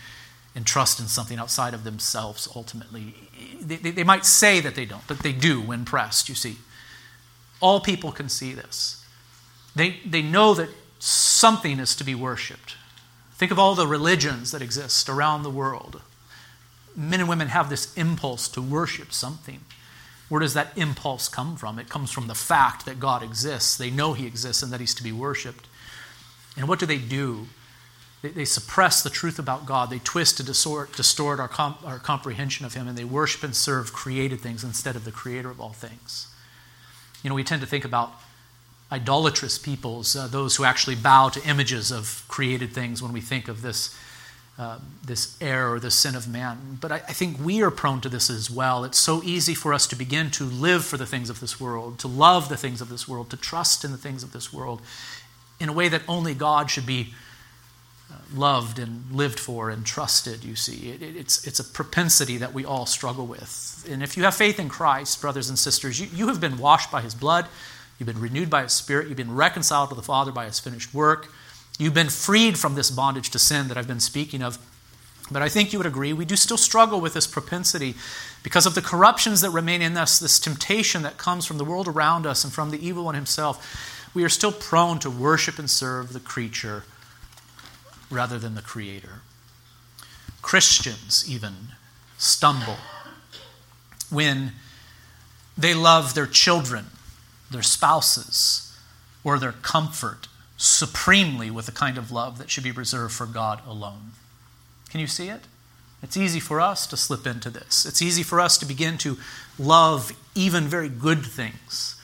and 0.55 0.65
trust 0.65 0.99
in 0.99 1.07
something 1.07 1.37
outside 1.37 1.73
of 1.73 1.83
themselves 1.83 2.47
ultimately. 2.55 3.13
They, 3.61 3.75
they, 3.75 3.91
they 3.91 4.03
might 4.03 4.25
say 4.25 4.59
that 4.59 4.75
they 4.75 4.85
don't, 4.85 5.05
but 5.07 5.19
they 5.19 5.31
do 5.31 5.61
when 5.61 5.85
pressed, 5.85 6.29
you 6.29 6.35
see. 6.35 6.57
All 7.59 7.79
people 7.79 8.11
can 8.11 8.29
see 8.29 8.53
this. 8.53 9.05
They, 9.75 9.97
they 10.05 10.21
know 10.21 10.53
that 10.55 10.69
something 10.99 11.79
is 11.79 11.95
to 11.95 12.03
be 12.03 12.15
worshiped. 12.15 12.75
Think 13.33 13.51
of 13.51 13.59
all 13.59 13.75
the 13.75 13.85
religions 13.85 14.51
that 14.51 14.63
exist 14.63 15.09
around 15.09 15.43
the 15.43 15.51
world. 15.51 16.01
Men 16.95 17.19
and 17.19 17.29
women 17.29 17.49
have 17.49 17.69
this 17.69 17.95
impulse 17.95 18.47
to 18.49 18.61
worship 18.61 19.13
something. 19.13 19.61
Where 20.29 20.41
does 20.41 20.55
that 20.55 20.75
impulse 20.75 21.29
come 21.29 21.55
from? 21.55 21.77
It 21.77 21.89
comes 21.89 22.11
from 22.11 22.27
the 22.27 22.35
fact 22.35 22.85
that 22.85 22.99
God 22.99 23.21
exists. 23.21 23.77
They 23.77 23.91
know 23.91 24.13
He 24.13 24.25
exists 24.25 24.63
and 24.63 24.73
that 24.73 24.79
He's 24.79 24.95
to 24.95 25.03
be 25.03 25.11
worshiped. 25.11 25.67
And 26.57 26.67
what 26.67 26.79
do 26.79 26.87
they 26.87 26.97
do? 26.97 27.47
They, 28.27 28.33
they 28.33 28.45
suppress 28.45 29.01
the 29.03 29.09
truth 29.09 29.39
about 29.39 29.65
God. 29.65 29.89
They 29.89 29.99
twist 29.99 30.37
to 30.37 30.43
distort, 30.43 30.93
distort 30.93 31.39
our, 31.39 31.49
our 31.85 31.99
comprehension 31.99 32.65
of 32.65 32.73
Him, 32.73 32.87
and 32.87 32.97
they 32.97 33.03
worship 33.03 33.43
and 33.43 33.55
serve 33.55 33.93
created 33.93 34.41
things 34.41 34.63
instead 34.63 34.95
of 34.95 35.05
the 35.05 35.11
Creator 35.11 35.49
of 35.49 35.61
all 35.61 35.73
things. 35.73 36.27
You 37.23 37.29
know, 37.29 37.35
we 37.35 37.43
tend 37.43 37.61
to 37.61 37.67
think 37.67 37.85
about 37.85 38.13
idolatrous 38.91 39.57
peoples, 39.57 40.15
uh, 40.15 40.27
those 40.27 40.55
who 40.55 40.63
actually 40.63 40.95
bow 40.95 41.29
to 41.29 41.43
images 41.47 41.91
of 41.91 42.23
created 42.27 42.71
things 42.73 43.01
when 43.01 43.13
we 43.13 43.21
think 43.21 43.47
of 43.47 43.61
this 43.61 43.97
uh, 44.59 44.79
this 45.05 45.37
error 45.39 45.73
or 45.73 45.79
the 45.79 45.91
sin 45.91 46.15
of 46.15 46.27
man. 46.27 46.79
But 46.81 46.91
I, 46.91 46.95
I, 46.95 47.13
think 47.13 47.37
we 47.39 47.61
are 47.61 47.69
prone 47.69 48.01
to 48.01 48.09
this 48.09 48.27
as 48.27 48.49
well. 48.49 48.83
It's 48.85 48.97
so 48.97 49.21
easy 49.23 49.53
for 49.53 49.71
us 49.71 49.85
to 49.85 49.95
begin 49.95 50.31
to 50.31 50.45
live 50.45 50.83
for 50.83 50.97
the 50.97 51.05
things 51.05 51.29
of 51.29 51.41
this 51.41 51.59
world, 51.59 51.99
to 51.99 52.07
love 52.07 52.49
the 52.49 52.57
things 52.57 52.81
of 52.81 52.89
this 52.89 53.07
world, 53.07 53.29
to 53.29 53.37
trust 53.37 53.85
in 53.85 53.91
the 53.91 53.99
things 53.99 54.23
of 54.23 54.33
this 54.33 54.51
world 54.51 54.81
in 55.59 55.69
a 55.69 55.73
way 55.73 55.89
that 55.89 56.01
only 56.07 56.33
God 56.33 56.71
should 56.71 56.87
be 56.87 57.13
loved 58.33 58.79
and 58.79 59.09
lived 59.11 59.39
for 59.39 59.69
and 59.69 59.85
trusted, 59.85 60.43
you 60.43 60.55
see. 60.55 60.91
It, 60.91 61.01
it, 61.01 61.15
it's, 61.15 61.45
it's 61.47 61.59
a 61.59 61.63
propensity 61.63 62.37
that 62.37 62.53
we 62.53 62.65
all 62.65 62.85
struggle 62.85 63.25
with. 63.25 63.87
And 63.89 64.03
if 64.03 64.17
you 64.17 64.23
have 64.23 64.35
faith 64.35 64.59
in 64.59 64.69
Christ, 64.69 65.21
brothers 65.21 65.49
and 65.49 65.57
sisters, 65.57 65.99
you, 65.99 66.07
you 66.13 66.27
have 66.27 66.41
been 66.41 66.57
washed 66.57 66.91
by 66.91 67.01
his 67.01 67.15
blood, 67.15 67.47
you've 67.97 68.07
been 68.07 68.19
renewed 68.19 68.49
by 68.49 68.63
his 68.63 68.73
spirit, 68.73 69.07
you've 69.07 69.17
been 69.17 69.35
reconciled 69.35 69.89
to 69.89 69.95
the 69.95 70.01
Father 70.01 70.31
by 70.31 70.45
his 70.45 70.59
finished 70.59 70.93
work. 70.93 71.31
You've 71.79 71.93
been 71.93 72.09
freed 72.09 72.57
from 72.57 72.75
this 72.75 72.89
bondage 72.89 73.29
to 73.31 73.39
sin 73.39 73.67
that 73.67 73.77
I've 73.77 73.87
been 73.87 73.99
speaking 73.99 74.41
of. 74.41 74.57
But 75.29 75.41
I 75.41 75.49
think 75.49 75.73
you 75.73 75.79
would 75.79 75.85
agree, 75.85 76.13
we 76.13 76.25
do 76.25 76.37
still 76.37 76.57
struggle 76.57 77.01
with 77.01 77.13
this 77.13 77.27
propensity 77.27 77.95
because 78.43 78.65
of 78.65 78.75
the 78.75 78.81
corruptions 78.81 79.41
that 79.41 79.49
remain 79.49 79.81
in 79.81 79.97
us, 79.97 80.19
this 80.19 80.39
temptation 80.39 81.03
that 81.03 81.17
comes 81.17 81.45
from 81.45 81.57
the 81.57 81.65
world 81.65 81.87
around 81.87 82.25
us 82.25 82.43
and 82.43 82.53
from 82.53 82.71
the 82.71 82.85
evil 82.85 83.05
one 83.05 83.15
himself. 83.15 84.09
We 84.13 84.23
are 84.23 84.29
still 84.29 84.53
prone 84.53 84.99
to 84.99 85.09
worship 85.09 85.59
and 85.59 85.69
serve 85.69 86.13
the 86.13 86.21
creature 86.21 86.85
rather 88.09 88.39
than 88.39 88.55
the 88.55 88.61
creator. 88.61 89.21
Christians, 90.41 91.25
even, 91.29 91.53
stumble 92.17 92.77
when 94.09 94.53
they 95.57 95.73
love 95.73 96.13
their 96.13 96.27
children, 96.27 96.85
their 97.51 97.63
spouses, 97.63 98.77
or 99.23 99.37
their 99.39 99.51
comfort 99.51 100.27
supremely 100.55 101.51
with 101.51 101.65
the 101.65 101.71
kind 101.71 101.97
of 101.97 102.11
love 102.11 102.37
that 102.37 102.49
should 102.49 102.63
be 102.63 102.71
reserved 102.71 103.13
for 103.13 103.25
God 103.25 103.61
alone. 103.67 104.11
Can 104.89 104.99
you 104.99 105.07
see 105.07 105.27
it? 105.27 105.41
It's 106.01 106.15
easy 106.15 106.39
for 106.39 106.61
us 106.61 106.87
to 106.87 106.97
slip 106.97 107.27
into 107.27 107.49
this. 107.49 107.85
It's 107.85 108.01
easy 108.01 108.23
for 108.23 108.39
us 108.39 108.57
to 108.59 108.65
begin 108.65 108.97
to 108.99 109.17
love 109.59 110.13
even 110.35 110.65
very 110.65 110.89
good 110.89 111.25
things 111.25 111.96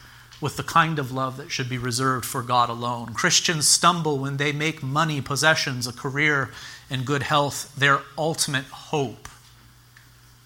with 0.44 0.58
the 0.58 0.64
kind 0.64 1.00
of 1.00 1.10
love 1.10 1.38
that 1.38 1.50
should 1.50 1.70
be 1.70 1.78
reserved 1.78 2.26
for 2.26 2.44
God 2.44 2.70
alone. 2.70 3.14
Christians 3.14 3.66
stumble 3.66 4.20
when 4.20 4.36
they 4.36 4.52
make 4.52 4.84
money, 4.84 5.22
possessions, 5.22 5.88
a 5.88 5.94
career, 5.94 6.52
and 6.90 7.06
good 7.06 7.24
health 7.24 7.74
their 7.78 8.02
ultimate 8.18 8.66
hope. 8.66 9.30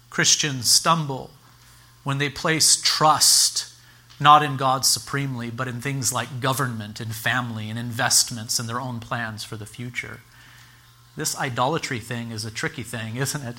Christians 0.08 0.70
stumble 0.70 1.32
when 2.04 2.18
they 2.18 2.30
place 2.30 2.80
trust 2.80 3.74
not 4.20 4.42
in 4.42 4.56
God 4.56 4.84
supremely, 4.84 5.50
but 5.50 5.68
in 5.68 5.80
things 5.80 6.12
like 6.12 6.40
government 6.40 7.00
and 7.00 7.14
family 7.14 7.68
and 7.68 7.78
investments 7.78 8.58
and 8.58 8.68
their 8.68 8.80
own 8.80 9.00
plans 9.00 9.42
for 9.42 9.56
the 9.56 9.66
future. 9.66 10.20
This 11.16 11.36
idolatry 11.36 11.98
thing 11.98 12.30
is 12.30 12.44
a 12.44 12.50
tricky 12.52 12.84
thing, 12.84 13.16
isn't 13.24 13.42
it? 13.42 13.56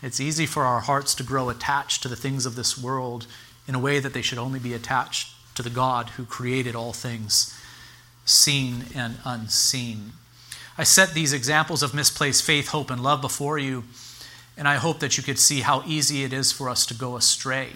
It's 0.00 0.20
easy 0.20 0.46
for 0.46 0.62
our 0.62 0.80
hearts 0.80 1.14
to 1.16 1.24
grow 1.24 1.48
attached 1.48 2.02
to 2.02 2.08
the 2.08 2.16
things 2.16 2.46
of 2.46 2.54
this 2.54 2.78
world 2.78 3.26
in 3.66 3.74
a 3.74 3.80
way 3.80 3.98
that 3.98 4.12
they 4.12 4.22
should 4.22 4.38
only 4.38 4.58
be 4.60 4.74
attached 4.74 5.31
to 5.54 5.62
the 5.62 5.70
God 5.70 6.10
who 6.10 6.24
created 6.24 6.74
all 6.74 6.92
things, 6.92 7.58
seen 8.24 8.84
and 8.94 9.18
unseen. 9.24 10.12
I 10.78 10.84
set 10.84 11.12
these 11.12 11.32
examples 11.32 11.82
of 11.82 11.94
misplaced 11.94 12.44
faith, 12.44 12.68
hope, 12.68 12.90
and 12.90 13.02
love 13.02 13.20
before 13.20 13.58
you, 13.58 13.84
and 14.56 14.66
I 14.66 14.76
hope 14.76 15.00
that 15.00 15.16
you 15.16 15.22
could 15.22 15.38
see 15.38 15.60
how 15.60 15.82
easy 15.86 16.24
it 16.24 16.32
is 16.32 16.52
for 16.52 16.68
us 16.68 16.86
to 16.86 16.94
go 16.94 17.16
astray. 17.16 17.70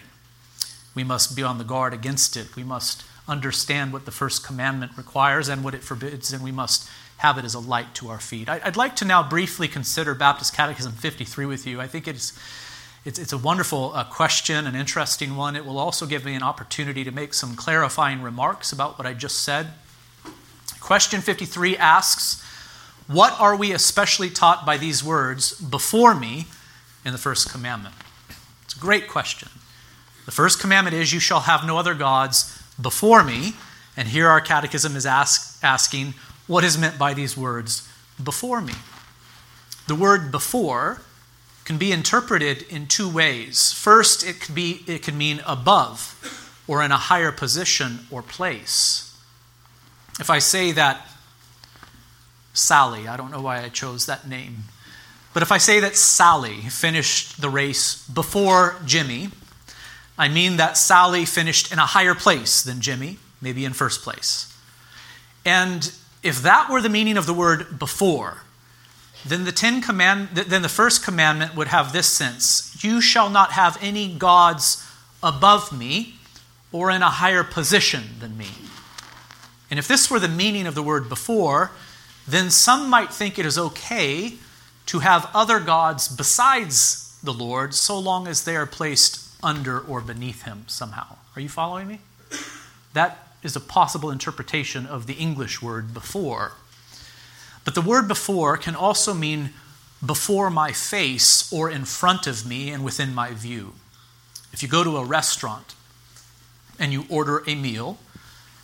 We 0.95 1.05
must 1.05 1.37
be 1.37 1.43
on 1.43 1.59
the 1.59 1.65
guard 1.65 1.93
against 1.93 2.37
it. 2.37 2.57
We 2.57 2.65
must 2.65 3.05
understand 3.29 3.93
what 3.93 4.05
the 4.05 4.11
first 4.11 4.45
commandment 4.45 4.93
requires 4.97 5.49
and 5.49 5.63
what 5.63 5.75
it 5.75 5.83
forbids, 5.83 6.33
and 6.33 6.43
we 6.43 6.53
must 6.53 6.89
have 7.19 7.39
it 7.39 7.45
as 7.45 7.55
a 7.55 7.59
light 7.59 7.95
to 7.95 8.09
our 8.09 8.19
feet. 8.19 8.49
I'd 8.49 8.77
like 8.77 8.97
to 8.97 9.05
now 9.05 9.27
briefly 9.27 9.69
consider 9.69 10.15
Baptist 10.15 10.55
Catechism 10.55 10.93
53 10.93 11.47
with 11.47 11.67
you. 11.67 11.81
I 11.81 11.87
think 11.87 12.07
it's, 12.07 12.39
it's, 13.07 13.21
it's 13.21 13.33
a 13.33 13.39
wonderful 13.39 13.93
uh, 13.95 14.03
question, 14.03 14.67
an 14.67 14.75
interesting 14.75 15.37
one. 15.37 15.55
It 15.55 15.65
will 15.65 15.79
also 15.79 16.07
give 16.07 16.25
me 16.25 16.35
an 16.35 16.43
opportunity 16.43 17.05
to 17.05 17.13
make 17.13 17.35
some 17.35 17.55
clarifying 17.55 18.21
remarks 18.21 18.73
about 18.73 18.99
what 18.99 19.07
I 19.07 19.15
just 19.15 19.45
said. 19.45 19.69
Question 20.81 21.21
53 21.21 21.77
asks, 21.77 22.45
What 23.07 23.41
are 23.41 23.55
we 23.55 23.71
especially 23.71 24.29
taught 24.29 24.67
by 24.67 24.77
these 24.77 25.05
words, 25.05 25.53
before 25.53 26.17
me, 26.17 26.47
in 27.05 27.13
the 27.13 27.19
first 27.19 27.49
commandment? 27.49 27.95
It's 28.65 28.75
a 28.77 28.81
great 28.81 29.07
question. 29.07 29.51
The 30.25 30.33
first 30.33 30.59
commandment 30.59 30.97
is, 30.97 31.13
You 31.13 31.21
shall 31.21 31.41
have 31.41 31.65
no 31.65 31.79
other 31.79 31.95
gods 31.95 32.61
before 32.83 33.23
me. 33.23 33.53
And 33.97 34.09
here 34.09 34.27
our 34.27 34.41
catechism 34.41 34.97
is 34.97 35.07
ask, 35.07 35.63
asking, 35.63 36.15
What 36.49 36.65
is 36.65 36.77
meant 36.77 36.99
by 36.99 37.15
these 37.15 37.37
words, 37.37 37.89
before 38.23 38.61
me? 38.61 38.75
The 39.87 39.95
word 39.95 40.33
before 40.33 41.03
can 41.67 41.77
be 41.79 41.91
interpreted 41.91 42.63
in 42.71 42.87
two 42.87 43.09
ways. 43.09 43.73
First, 43.73 44.25
it 44.25 44.41
could, 44.41 44.55
be, 44.55 44.85
it 44.87 45.03
could 45.03 45.17
mean 45.17 45.43
above 45.45 46.63
or 46.69 46.83
in 46.83 46.93
a 46.93 46.97
higher 46.97 47.33
position 47.33 48.07
or 48.11 48.23
place. 48.23 49.15
If 50.21 50.31
I 50.31 50.39
say 50.39 50.73
that 50.73 51.09
Sally, 52.55 53.07
I 53.07 53.17
don't 53.17 53.33
know 53.33 53.43
why 53.43 53.63
I 53.63 53.69
chose 53.69 54.07
that 54.07 54.29
name, 54.29 54.59
but 55.35 55.43
if 55.43 55.53
I 55.53 55.59
say 55.59 55.81
that 55.81 55.97
Sally 55.97 56.61
finished 56.63 57.41
the 57.41 57.51
race 57.51 58.07
before 58.09 58.77
Jimmy, 58.87 59.29
I 60.17 60.29
mean 60.29 60.57
that 60.57 60.79
Sally 60.79 61.25
finished 61.25 61.73
in 61.73 61.79
a 61.79 61.85
higher 61.85 62.15
place 62.15 62.63
than 62.63 62.81
Jimmy, 62.81 63.19
maybe 63.43 63.65
in 63.65 63.73
first 63.73 64.03
place. 64.03 64.57
And 65.45 65.93
if 66.23 66.43
that 66.43 66.71
were 66.71 66.81
the 66.81 66.89
meaning 66.89 67.17
of 67.17 67.27
the 67.27 67.35
word 67.35 67.79
before, 67.79 68.43
then 69.25 69.45
the 69.45 69.53
ten 69.53 69.81
command 69.81 70.29
then 70.31 70.63
the 70.63 70.69
first 70.69 71.05
commandment 71.05 71.55
would 71.55 71.69
have 71.69 71.93
this 71.93 72.07
sense. 72.07 72.83
You 72.83 73.01
shall 73.01 73.31
not 73.31 73.53
have 73.53 73.79
any 73.81 74.13
gods 74.13 74.87
above 75.23 75.77
me 75.77 76.15
or 76.73 76.91
in 76.91 77.03
a 77.03 77.09
higher 77.09 77.43
position 77.43 78.05
than 78.21 78.37
me. 78.37 78.49
And 79.71 79.79
if 79.79 79.89
this 79.89 80.11
were 80.11 80.21
the 80.21 80.29
meaning 80.29 80.67
of 80.67 80.75
the 80.75 80.83
word 80.83 81.09
before 81.09 81.73
then 82.29 82.51
some 82.51 82.91
might 82.91 83.13
think 83.13 83.39
it 83.39 83.47
is 83.47 83.57
okay 83.57 84.35
to 84.87 84.99
have 84.99 85.31
other 85.33 85.61
gods 85.61 86.09
besides 86.09 87.19
the 87.23 87.33
lord 87.33 87.75
so 87.75 87.99
long 87.99 88.27
as 88.27 88.45
they 88.45 88.57
are 88.57 88.67
placed 88.67 89.23
under 89.43 89.79
or 89.79 90.01
beneath 90.01 90.43
him 90.43 90.65
somehow. 90.67 91.17
Are 91.35 91.41
you 91.41 91.49
following 91.49 91.87
me? 91.87 92.01
That 92.95 93.29
is 93.43 93.55
a 93.55 93.61
possible 93.61 94.11
interpretation 94.11 94.87
of 94.87 95.07
the 95.07 95.15
english 95.15 95.63
word 95.63 95.95
before 95.95 96.53
but 97.67 97.75
the 97.75 97.83
word 97.83 98.07
before 98.07 98.57
can 98.57 98.77
also 98.77 99.13
mean 99.13 99.51
before 100.05 100.51
my 100.51 100.71
face 100.71 101.53
or 101.53 101.69
in 101.69 101.85
front 101.85 102.29
of 102.29 102.47
me 102.47 102.71
and 102.71 102.85
within 102.85 103.13
my 103.13 103.33
view. 103.33 103.75
If 104.53 104.63
you 104.63 104.69
go 104.69 104.85
to 104.85 104.99
a 104.99 105.05
restaurant 105.05 105.75
and 106.79 106.93
you 106.93 107.07
order 107.11 107.43
a 107.45 107.57
meal, 107.57 107.99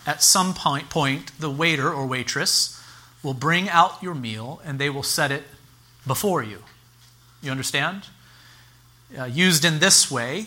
at 0.06 0.22
some 0.22 0.54
point, 0.54 0.88
point 0.88 1.32
the 1.40 1.50
waiter 1.50 1.92
or 1.92 2.06
waitress 2.06 2.80
will 3.24 3.34
bring 3.34 3.68
out 3.68 4.00
your 4.00 4.14
meal 4.14 4.60
and 4.64 4.78
they 4.78 4.88
will 4.88 5.02
set 5.02 5.32
it 5.32 5.44
before 6.06 6.44
you. 6.44 6.62
You 7.42 7.50
understand? 7.50 8.04
Uh, 9.18 9.24
used 9.24 9.64
in 9.64 9.80
this 9.80 10.12
way, 10.12 10.46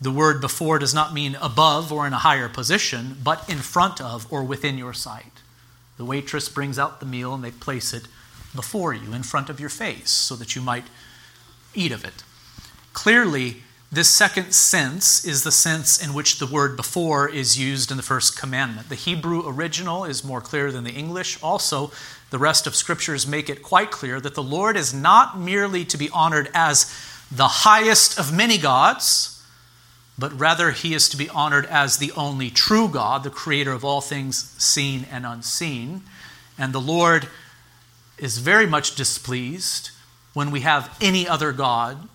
the 0.00 0.10
word 0.10 0.40
before 0.40 0.78
does 0.78 0.94
not 0.94 1.12
mean 1.12 1.36
above 1.42 1.92
or 1.92 2.06
in 2.06 2.14
a 2.14 2.18
higher 2.18 2.48
position, 2.48 3.18
but 3.22 3.46
in 3.50 3.58
front 3.58 4.00
of 4.00 4.26
or 4.32 4.42
within 4.42 4.78
your 4.78 4.94
sight. 4.94 5.31
The 6.02 6.06
waitress 6.06 6.48
brings 6.48 6.80
out 6.80 6.98
the 6.98 7.06
meal 7.06 7.32
and 7.32 7.44
they 7.44 7.52
place 7.52 7.94
it 7.94 8.08
before 8.56 8.92
you, 8.92 9.12
in 9.12 9.22
front 9.22 9.48
of 9.48 9.60
your 9.60 9.68
face, 9.68 10.10
so 10.10 10.34
that 10.34 10.56
you 10.56 10.60
might 10.60 10.86
eat 11.74 11.92
of 11.92 12.04
it. 12.04 12.24
Clearly, 12.92 13.62
this 13.92 14.08
second 14.08 14.52
sense 14.52 15.24
is 15.24 15.44
the 15.44 15.52
sense 15.52 16.04
in 16.04 16.12
which 16.12 16.40
the 16.40 16.46
word 16.48 16.76
before 16.76 17.28
is 17.28 17.56
used 17.56 17.92
in 17.92 17.98
the 17.98 18.02
first 18.02 18.36
commandment. 18.36 18.88
The 18.88 18.96
Hebrew 18.96 19.48
original 19.48 20.04
is 20.04 20.24
more 20.24 20.40
clear 20.40 20.72
than 20.72 20.82
the 20.82 20.90
English. 20.90 21.40
Also, 21.40 21.92
the 22.30 22.38
rest 22.38 22.66
of 22.66 22.74
scriptures 22.74 23.24
make 23.24 23.48
it 23.48 23.62
quite 23.62 23.92
clear 23.92 24.20
that 24.20 24.34
the 24.34 24.42
Lord 24.42 24.76
is 24.76 24.92
not 24.92 25.38
merely 25.38 25.84
to 25.84 25.96
be 25.96 26.10
honored 26.10 26.50
as 26.52 26.92
the 27.30 27.46
highest 27.46 28.18
of 28.18 28.32
many 28.36 28.58
gods, 28.58 29.31
but 30.22 30.38
rather 30.38 30.70
he 30.70 30.94
is 30.94 31.08
to 31.08 31.16
be 31.16 31.28
honored 31.30 31.66
as 31.66 31.96
the 31.96 32.12
only 32.12 32.48
true 32.48 32.86
God, 32.86 33.24
the 33.24 33.28
creator 33.28 33.72
of 33.72 33.84
all 33.84 34.00
things 34.00 34.54
seen 34.56 35.04
and 35.10 35.26
unseen. 35.26 36.02
And 36.56 36.72
the 36.72 36.80
Lord 36.80 37.26
is 38.18 38.38
very 38.38 38.64
much 38.64 38.94
displeased 38.94 39.90
when 40.32 40.52
we 40.52 40.60
have 40.60 40.96
any 41.00 41.26
other 41.26 41.50
God 41.50 42.08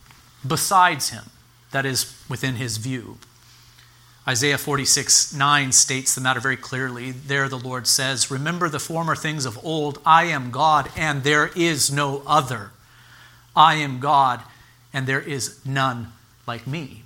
besides 0.47 1.09
him 1.09 1.25
that 1.71 1.85
is 1.85 2.15
within 2.29 2.55
his 2.55 2.77
view. 2.77 3.17
Isaiah 4.25 4.57
46 4.57 5.33
9 5.33 5.73
states 5.73 6.15
the 6.15 6.21
matter 6.21 6.39
very 6.39 6.55
clearly. 6.55 7.11
There 7.11 7.49
the 7.49 7.59
Lord 7.59 7.87
says, 7.87 8.31
Remember 8.31 8.69
the 8.69 8.79
former 8.79 9.17
things 9.17 9.45
of 9.45 9.59
old. 9.65 9.99
I 10.05 10.23
am 10.27 10.49
God, 10.49 10.89
and 10.95 11.23
there 11.23 11.51
is 11.57 11.91
no 11.91 12.23
other. 12.25 12.71
I 13.53 13.75
am 13.75 13.99
God, 13.99 14.43
and 14.93 15.07
there 15.07 15.19
is 15.19 15.59
none 15.65 16.13
like 16.47 16.65
me. 16.65 17.03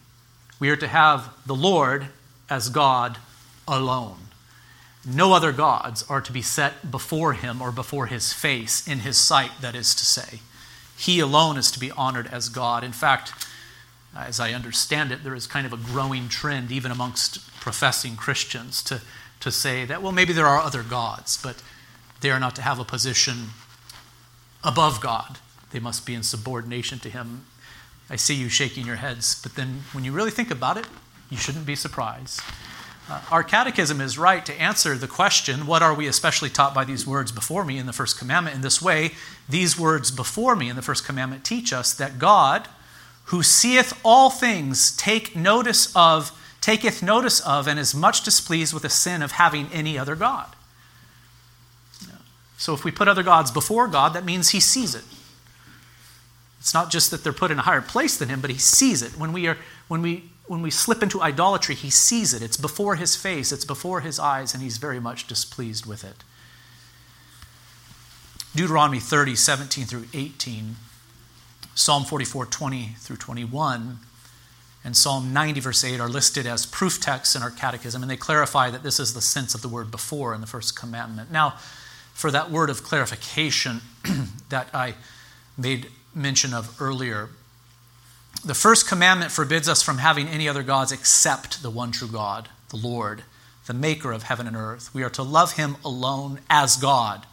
We 0.62 0.70
are 0.70 0.78
to 0.78 0.88
have 0.88 1.34
the 1.44 1.56
Lord 1.56 2.10
as 2.48 2.70
God 2.70 3.18
alone. 3.68 4.18
No 5.04 5.34
other 5.34 5.52
gods 5.52 6.06
are 6.08 6.22
to 6.22 6.32
be 6.32 6.44
set 6.44 6.92
before 6.92 7.34
him 7.34 7.64
or 7.64 7.72
before 7.72 8.06
his 8.06 8.32
face, 8.32 8.88
in 8.88 9.00
his 9.00 9.18
sight, 9.18 9.50
that 9.62 9.74
is 9.74 9.96
to 9.96 10.06
say. 10.06 10.42
He 10.96 11.20
alone 11.20 11.58
is 11.58 11.72
to 11.72 11.80
be 11.80 11.90
honored 11.90 12.28
as 12.28 12.48
God. 12.48 12.84
In 12.84 12.92
fact, 12.92 13.34
as 14.16 14.40
I 14.40 14.54
understand 14.54 15.12
it, 15.12 15.24
there 15.24 15.34
is 15.34 15.48
kind 15.48 15.66
of 15.66 15.74
a 15.74 15.78
growing 15.78 16.30
trend, 16.30 16.72
even 16.72 16.92
amongst 16.92 17.40
professing 17.60 18.16
Christians, 18.16 18.84
to, 18.84 19.02
to 19.40 19.52
say 19.52 19.84
that, 19.86 20.04
well, 20.04 20.12
maybe 20.12 20.32
there 20.32 20.46
are 20.46 20.62
other 20.62 20.84
gods, 20.84 21.40
but 21.42 21.64
they 22.20 22.30
are 22.30 22.40
not 22.40 22.56
to 22.58 22.62
have 22.62 22.78
a 22.78 22.86
position 22.86 23.48
above 24.64 25.02
God. 25.02 25.40
They 25.72 25.80
must 25.80 26.06
be 26.06 26.14
in 26.14 26.22
subordination 26.22 27.00
to 27.00 27.10
Him 27.10 27.48
I 28.12 28.18
see 28.18 28.36
you 28.36 28.50
shaking 28.50 28.86
your 28.86 28.98
heads, 28.98 29.42
but 29.42 29.56
then 29.56 29.84
when 29.94 30.04
you 30.04 30.12
really 30.12 30.32
think 30.32 30.52
about 30.52 30.76
it, 30.76 30.86
you 31.30 31.38
shouldn't 31.38 31.66
be 31.66 31.76
surprised. 31.76 32.42
Uh, 33.10 33.22
our 33.32 33.42
catechism 33.42 34.02
is 34.02 34.18
right 34.18 34.46
to 34.46 34.54
answer 34.62 34.96
the 34.96 35.08
question, 35.08 35.66
What 35.66 35.82
are 35.82 35.94
we 35.94 36.08
especially 36.08 36.50
taught 36.50 36.74
by 36.74 36.84
these 36.84 37.08
words 37.08 37.32
before 37.32 37.64
me 37.64 37.78
in 37.78 37.86
the 37.86 37.94
first 37.94 38.20
commandment? 38.20 38.54
In 38.54 38.62
this 38.62 38.82
way, 38.82 39.12
these 39.48 39.80
words 39.80 40.12
before 40.12 40.58
me 40.58 40.68
in 40.68 40.76
the 40.76 40.82
first 40.82 41.06
commandment 41.06 41.46
teach 41.46 41.72
us 41.72 41.94
that 41.94 42.20
God, 42.20 42.68
who 43.26 43.42
seeth 43.44 43.98
all 44.04 44.30
things, 44.30 44.96
take 44.98 45.34
notice 45.34 45.96
of, 45.96 46.38
taketh 46.60 47.02
notice 47.02 47.40
of, 47.40 47.66
and 47.66 47.80
is 47.80 47.96
much 47.96 48.24
displeased 48.24 48.74
with 48.74 48.84
the 48.84 48.90
sin 48.90 49.22
of 49.22 49.32
having 49.32 49.70
any 49.72 49.98
other 49.98 50.18
God. 50.18 50.54
So 52.58 52.74
if 52.74 52.84
we 52.84 52.92
put 52.92 53.08
other 53.08 53.24
gods 53.24 53.52
before 53.52 53.88
God, 53.88 54.14
that 54.14 54.26
means 54.26 54.50
he 54.50 54.60
sees 54.60 54.96
it. 54.96 55.06
It's 56.62 56.76
not 56.76 56.92
just 56.92 57.10
that 57.10 57.24
they're 57.24 57.34
put 57.34 57.50
in 57.50 57.58
a 57.58 57.64
higher 57.64 57.82
place 57.82 58.16
than 58.18 58.30
him, 58.30 58.40
but 58.40 58.52
he 58.52 58.60
sees 58.60 59.02
it. 59.02 59.18
When 59.18 59.34
we, 59.34 59.48
are, 59.48 59.58
when 59.88 60.04
we, 60.04 60.30
when 60.46 60.62
we 60.62 60.70
slip 60.70 61.02
into 61.02 61.20
idolatry, 61.20 61.74
he 61.74 61.90
sees 61.90 62.36
it. 62.36 62.44
It's 62.44 62.56
before 62.56 62.98
his 62.98 63.16
face, 63.16 63.52
it's 63.52 63.66
before 63.66 64.02
his 64.02 64.20
eyes, 64.20 64.54
and 64.54 64.62
he's 64.62 64.78
very 64.78 65.00
much 65.00 65.26
displeased 65.26 65.88
with 65.88 66.04
it. 66.04 66.24
Deuteronomy 68.56 69.00
30, 69.00 69.36
17 69.36 69.86
through 69.86 70.06
18, 70.14 70.76
Psalm 71.74 72.04
44, 72.04 72.46
20 72.46 72.96
through 73.00 73.18
21, 73.18 73.98
and 74.84 74.96
Psalm 74.96 75.34
90, 75.34 75.62
verse 75.62 75.84
8 75.84 76.00
are 76.00 76.10
listed 76.10 76.46
as 76.46 76.68
proof 76.68 77.02
texts 77.02 77.36
in 77.36 77.42
our 77.42 77.50
catechism, 77.50 78.04
and 78.04 78.12
they 78.12 78.18
clarify 78.18 78.70
that 78.70 78.84
this 78.84 79.00
is 79.00 79.16
the 79.16 79.22
sense 79.22 79.56
of 79.56 79.64
the 79.64 79.68
word 79.68 79.90
before 79.90 80.36
in 80.36 80.42
the 80.42 80.48
first 80.48 80.76
commandment. 80.76 81.32
Now, 81.32 81.56
for 82.14 82.30
that 82.30 82.52
word 82.52 82.70
of 82.70 82.84
clarification 82.84 83.82
that 84.50 84.70
I 84.76 84.94
made 85.58 85.88
mention 86.14 86.54
of 86.54 86.80
earlier. 86.82 87.30
The 88.44 88.56
first 88.56 88.88
commandment 88.88 89.32
forbids 89.32 89.70
us 89.70 89.84
from 89.84 90.00
having 90.00 90.28
any 90.28 90.50
other 90.50 90.64
gods 90.64 90.92
except 90.92 91.62
the 91.62 91.70
one 91.70 91.92
true 91.92 92.08
God, 92.08 92.50
the 92.70 92.78
Lord, 92.78 93.24
the 93.68 93.74
maker 93.74 94.12
of 94.12 94.24
heaven 94.24 94.48
and 94.48 94.56
earth. 94.56 94.94
We 94.94 95.04
are 95.04 95.10
to 95.12 95.24
love 95.24 95.54
him 95.54 95.78
alone 95.86 96.40
as 96.50 96.76
God. 96.76 97.26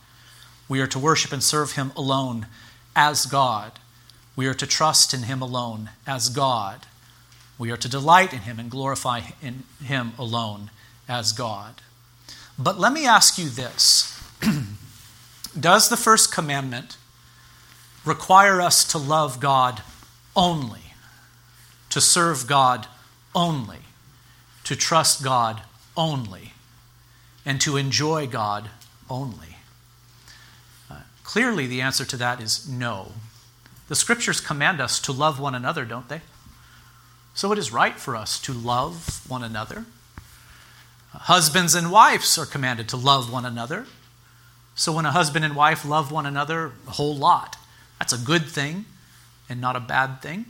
We 0.69 0.81
are 0.81 0.87
to 0.89 0.99
worship 0.99 1.33
and 1.33 1.43
serve 1.43 1.73
him 1.73 1.93
alone 1.97 2.47
as 2.95 3.25
God. 3.25 3.73
We 4.37 4.47
are 4.47 4.55
to 4.55 4.67
trust 4.67 5.15
in 5.15 5.23
him 5.23 5.41
alone 5.41 5.91
as 6.07 6.29
God. 6.29 6.87
We 7.59 7.71
are 7.71 7.77
to 7.79 7.89
delight 7.89 8.33
in 8.33 8.41
him 8.41 8.59
and 8.61 8.71
glorify 8.71 9.23
in 9.43 9.65
him 9.83 10.13
alone 10.19 10.71
as 11.09 11.33
God. 11.33 11.81
But 12.59 12.79
let 12.79 12.93
me 12.93 13.07
ask 13.07 13.39
you 13.39 13.49
this 13.49 14.15
Does 15.59 15.89
the 15.89 15.97
first 15.97 16.33
commandment 16.33 16.98
require 18.09 18.61
us 18.61 18.85
to 18.93 18.99
love 18.99 19.39
God 19.39 19.83
only, 20.35 20.95
to 21.91 22.01
serve 22.01 22.47
God 22.47 22.87
only, 23.35 23.81
to 24.65 24.75
trust 24.75 25.23
God 25.23 25.63
only, 25.97 26.53
and 27.45 27.61
to 27.61 27.77
enjoy 27.77 28.27
God 28.27 28.71
only? 29.11 29.57
Uh, 30.91 31.01
clearly, 31.23 31.67
the 31.67 31.81
answer 31.81 32.05
to 32.07 32.17
that 32.17 32.41
is 32.41 32.69
no. 32.69 33.13
The 33.89 33.97
scriptures 33.97 34.41
command 34.41 34.81
us 34.81 35.01
to 35.01 35.13
love 35.13 35.39
one 35.39 35.55
another, 35.55 35.85
don't 35.85 36.09
they? 36.09 36.21
So 37.35 37.53
it 37.53 37.59
is 37.59 37.73
right 37.73 37.95
for 37.95 38.17
us 38.17 38.41
to 38.41 38.53
love 38.53 39.25
one 39.31 39.45
another. 39.45 39.85
Husbands 41.13 41.75
and 41.75 41.91
wives 41.91 42.37
are 42.37 42.47
commanded 42.47 42.89
to 42.89 42.97
love 42.97 43.33
one 43.33 43.45
another. 43.45 43.87
So 44.75 44.93
when 44.93 45.07
a 45.07 45.13
husband 45.13 45.45
and 45.45 45.57
wife 45.57 45.85
love 45.85 46.13
one 46.13 46.27
another 46.27 46.73
a 46.87 46.91
whole 46.93 47.17
lot, 47.17 47.57
that's 47.99 48.13
a 48.13 48.19
good 48.19 48.47
thing 48.47 48.85
and 49.49 49.61
not 49.61 49.77
a 49.77 49.81
bad 49.81 50.23
thing. 50.23 50.47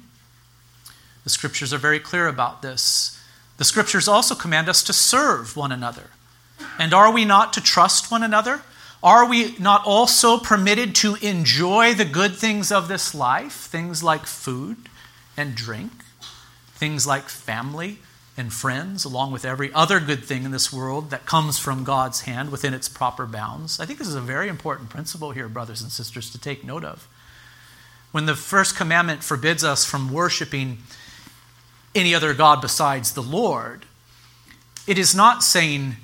The 1.24 1.30
scriptures 1.30 1.72
are 1.72 1.78
very 1.78 2.00
clear 2.00 2.26
about 2.26 2.62
this. 2.62 3.20
The 3.58 3.64
scriptures 3.64 4.08
also 4.08 4.34
command 4.34 4.68
us 4.68 4.82
to 4.84 4.92
serve 4.92 5.56
one 5.56 5.72
another. 5.72 6.10
And 6.78 6.94
are 6.94 7.12
we 7.12 7.24
not 7.24 7.52
to 7.54 7.60
trust 7.60 8.10
one 8.10 8.22
another? 8.22 8.62
Are 9.02 9.28
we 9.28 9.56
not 9.58 9.84
also 9.86 10.38
permitted 10.38 10.94
to 10.96 11.16
enjoy 11.16 11.94
the 11.94 12.04
good 12.04 12.34
things 12.34 12.72
of 12.72 12.88
this 12.88 13.14
life? 13.14 13.52
Things 13.52 14.02
like 14.02 14.26
food 14.26 14.76
and 15.36 15.54
drink, 15.54 15.92
things 16.74 17.06
like 17.06 17.28
family 17.28 17.98
and 18.36 18.52
friends, 18.52 19.04
along 19.04 19.32
with 19.32 19.44
every 19.44 19.72
other 19.72 20.00
good 20.00 20.24
thing 20.24 20.44
in 20.44 20.50
this 20.50 20.72
world 20.72 21.10
that 21.10 21.26
comes 21.26 21.58
from 21.58 21.84
God's 21.84 22.22
hand 22.22 22.50
within 22.50 22.74
its 22.74 22.88
proper 22.88 23.26
bounds. 23.26 23.78
I 23.78 23.86
think 23.86 23.98
this 23.98 24.08
is 24.08 24.14
a 24.14 24.20
very 24.20 24.48
important 24.48 24.88
principle 24.88 25.32
here, 25.32 25.48
brothers 25.48 25.82
and 25.82 25.90
sisters, 25.90 26.30
to 26.30 26.38
take 26.38 26.64
note 26.64 26.84
of. 26.84 27.08
When 28.12 28.26
the 28.26 28.34
first 28.34 28.76
commandment 28.76 29.22
forbids 29.22 29.62
us 29.62 29.84
from 29.84 30.12
worshiping 30.12 30.78
any 31.94 32.14
other 32.14 32.34
God 32.34 32.60
besides 32.60 33.12
the 33.12 33.22
Lord, 33.22 33.84
it 34.86 34.98
is 34.98 35.14
not 35.14 35.42
saying, 35.42 35.96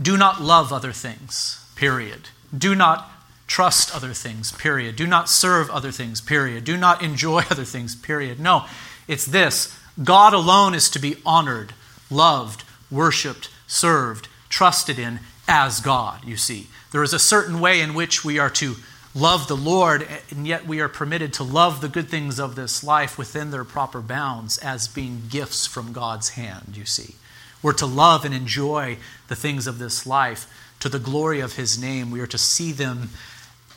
do 0.00 0.16
not 0.16 0.42
love 0.42 0.72
other 0.72 0.92
things, 0.92 1.64
period. 1.74 2.28
Do 2.56 2.74
not 2.74 3.10
trust 3.46 3.94
other 3.94 4.12
things, 4.12 4.52
period. 4.52 4.96
Do 4.96 5.06
not 5.06 5.28
serve 5.28 5.70
other 5.70 5.90
things, 5.90 6.20
period. 6.20 6.64
Do 6.64 6.76
not 6.76 7.02
enjoy 7.02 7.42
other 7.50 7.64
things, 7.64 7.96
period. 7.96 8.38
No, 8.38 8.66
it's 9.08 9.26
this 9.26 9.76
God 10.02 10.32
alone 10.32 10.74
is 10.74 10.88
to 10.90 10.98
be 10.98 11.16
honored, 11.26 11.74
loved, 12.10 12.64
worshiped, 12.90 13.50
served, 13.66 14.28
trusted 14.48 14.98
in 14.98 15.20
as 15.48 15.80
God, 15.80 16.24
you 16.24 16.36
see. 16.36 16.68
There 16.92 17.02
is 17.02 17.12
a 17.12 17.18
certain 17.18 17.60
way 17.60 17.80
in 17.80 17.94
which 17.94 18.24
we 18.24 18.38
are 18.38 18.50
to 18.50 18.76
love 19.14 19.48
the 19.48 19.56
Lord, 19.56 20.06
and 20.30 20.46
yet 20.46 20.66
we 20.66 20.80
are 20.80 20.88
permitted 20.88 21.32
to 21.34 21.42
love 21.42 21.80
the 21.80 21.88
good 21.88 22.08
things 22.08 22.38
of 22.38 22.54
this 22.54 22.84
life 22.84 23.18
within 23.18 23.50
their 23.50 23.64
proper 23.64 24.00
bounds 24.00 24.58
as 24.58 24.88
being 24.88 25.22
gifts 25.28 25.66
from 25.66 25.92
God's 25.92 26.30
hand, 26.30 26.76
you 26.76 26.84
see. 26.84 27.16
We're 27.62 27.72
to 27.74 27.86
love 27.86 28.24
and 28.24 28.34
enjoy 28.34 28.98
the 29.28 29.36
things 29.36 29.66
of 29.66 29.78
this 29.78 30.06
life 30.06 30.46
to 30.80 30.88
the 30.88 30.98
glory 30.98 31.40
of 31.40 31.56
His 31.56 31.80
name. 31.80 32.10
We 32.10 32.20
are 32.20 32.26
to 32.28 32.38
see 32.38 32.72
them, 32.72 33.10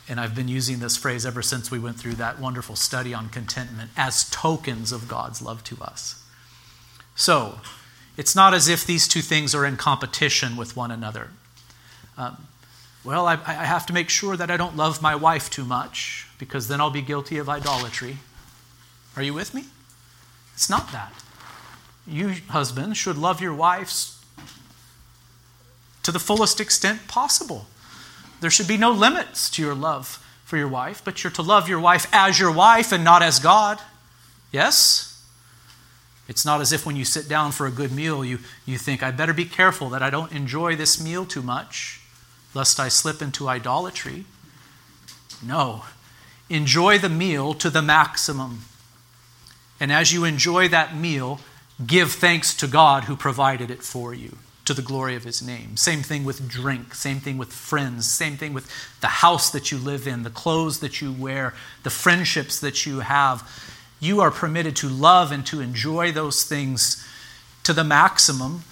and 0.08 0.20
I've 0.20 0.36
been 0.36 0.48
using 0.48 0.80
this 0.80 0.96
phrase 0.96 1.26
ever 1.26 1.42
since 1.42 1.70
we 1.70 1.80
went 1.80 1.98
through 1.98 2.14
that 2.14 2.40
wonderful 2.40 2.76
study 2.76 3.14
on 3.14 3.30
contentment, 3.30 3.92
as 3.98 4.30
tokens 4.30 4.92
of 4.92 5.08
God's 5.08 5.42
love 5.42 5.64
to 5.66 5.82
us. 5.82 6.24
So, 7.16 7.60
it's 8.16 8.36
not 8.36 8.54
as 8.54 8.68
if 8.68 8.86
these 8.86 9.08
two 9.08 9.22
things 9.22 9.56
are 9.56 9.66
in 9.66 9.76
competition 9.76 10.56
with 10.56 10.78
one 10.78 10.92
another. 10.92 11.30
Um, 12.18 12.48
well, 13.04 13.28
I, 13.28 13.34
I 13.34 13.66
have 13.66 13.86
to 13.88 13.94
make 13.94 14.10
sure 14.10 14.38
that 14.38 14.50
I 14.50 14.58
don't 14.58 14.78
love 14.78 15.02
my 15.02 15.16
wife 15.16 15.50
too 15.50 15.66
much 15.66 16.28
because 16.38 16.68
then 16.68 16.80
I'll 16.80 16.90
be 16.90 17.02
guilty 17.02 17.38
of 17.38 17.50
idolatry. 17.50 18.18
Are 19.18 19.24
you 19.24 19.34
with 19.34 19.54
me? 19.54 19.66
It's 20.54 20.70
not 20.70 20.92
that. 20.92 21.14
You, 22.08 22.36
husband, 22.50 22.96
should 22.96 23.18
love 23.18 23.42
your 23.42 23.54
wives 23.54 24.22
to 26.04 26.12
the 26.12 26.20
fullest 26.20 26.62
extent 26.62 27.08
possible. 27.08 27.68
There 28.40 28.50
should 28.50 28.68
be 28.68 28.78
no 28.78 28.92
limits 28.92 29.50
to 29.52 29.62
your 29.62 29.76
love 29.76 30.24
for 30.46 30.58
your 30.58 30.68
wife, 30.68 31.02
but 31.04 31.24
you're 31.24 31.32
to 31.32 31.42
love 31.42 31.68
your 31.68 31.80
wife 31.80 32.08
as 32.14 32.40
your 32.40 32.52
wife 32.52 32.92
and 32.92 33.04
not 33.04 33.22
as 33.22 33.40
God. 33.40 33.80
Yes? 34.52 35.26
It's 36.28 36.46
not 36.46 36.62
as 36.62 36.72
if 36.72 36.86
when 36.86 36.96
you 36.96 37.06
sit 37.06 37.28
down 37.28 37.52
for 37.52 37.68
a 37.68 37.72
good 37.72 37.92
meal, 37.92 38.24
you, 38.24 38.40
you 38.66 38.78
think, 38.78 39.04
I 39.04 39.12
better 39.12 39.34
be 39.34 39.46
careful 39.46 39.90
that 39.90 40.04
I 40.04 40.10
don't 40.10 40.32
enjoy 40.32 40.76
this 40.76 41.04
meal 41.04 41.26
too 41.26 41.42
much 41.42 42.03
lest 42.54 42.80
I 42.80 42.88
slip 42.88 43.22
into 43.22 43.48
idolatry. 43.48 44.26
No. 45.46 45.84
Enjoy 46.50 46.98
the 46.98 47.10
meal 47.10 47.54
to 47.56 47.70
the 47.70 47.82
maximum. 47.82 48.62
And 49.80 49.92
as 49.92 50.14
you 50.14 50.24
enjoy 50.24 50.68
that 50.70 50.96
meal, 50.96 51.40
give 51.86 52.12
thanks 52.12 52.54
to 52.56 52.68
God 52.68 53.06
who 53.06 53.16
provided 53.16 53.72
it 53.72 53.84
for 53.84 54.14
you 54.14 54.38
to 54.66 54.74
the 54.74 54.82
glory 54.82 55.16
of 55.16 55.24
his 55.24 55.42
name. 55.42 55.76
Same 55.76 56.02
thing 56.02 56.24
with 56.24 56.48
drink, 56.48 56.96
same 56.96 57.20
thing 57.20 57.38
with 57.38 57.52
friends, 57.52 58.10
same 58.10 58.38
thing 58.38 58.54
with 58.54 58.70
the 59.02 59.08
house 59.08 59.50
that 59.50 59.72
you 59.72 59.78
live 59.78 60.08
in, 60.08 60.24
the 60.24 60.30
clothes 60.30 60.80
that 60.80 61.02
you 61.02 61.12
wear, 61.12 61.54
the 61.84 61.90
friendships 61.90 62.60
that 62.60 62.86
you 62.86 63.02
have. 63.02 63.50
You 64.00 64.22
are 64.22 64.32
permitted 64.32 64.76
to 64.78 64.88
love 64.88 65.32
and 65.32 65.46
to 65.48 65.60
enjoy 65.60 66.12
those 66.12 66.44
things 66.44 67.06
to 67.64 67.74
the 67.74 67.84
maximum 67.84 68.64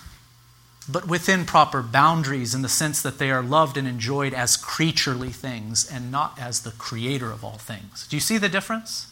but 0.89 1.07
within 1.07 1.45
proper 1.45 1.81
boundaries 1.81 2.55
in 2.55 2.61
the 2.61 2.69
sense 2.69 3.01
that 3.01 3.19
they 3.19 3.31
are 3.31 3.43
loved 3.43 3.77
and 3.77 3.87
enjoyed 3.87 4.33
as 4.33 4.57
creaturely 4.57 5.29
things 5.29 5.89
and 5.89 6.11
not 6.11 6.37
as 6.39 6.61
the 6.61 6.71
creator 6.71 7.31
of 7.31 7.43
all 7.43 7.57
things. 7.57 8.07
Do 8.07 8.15
you 8.15 8.21
see 8.21 8.37
the 8.37 8.49
difference? 8.49 9.07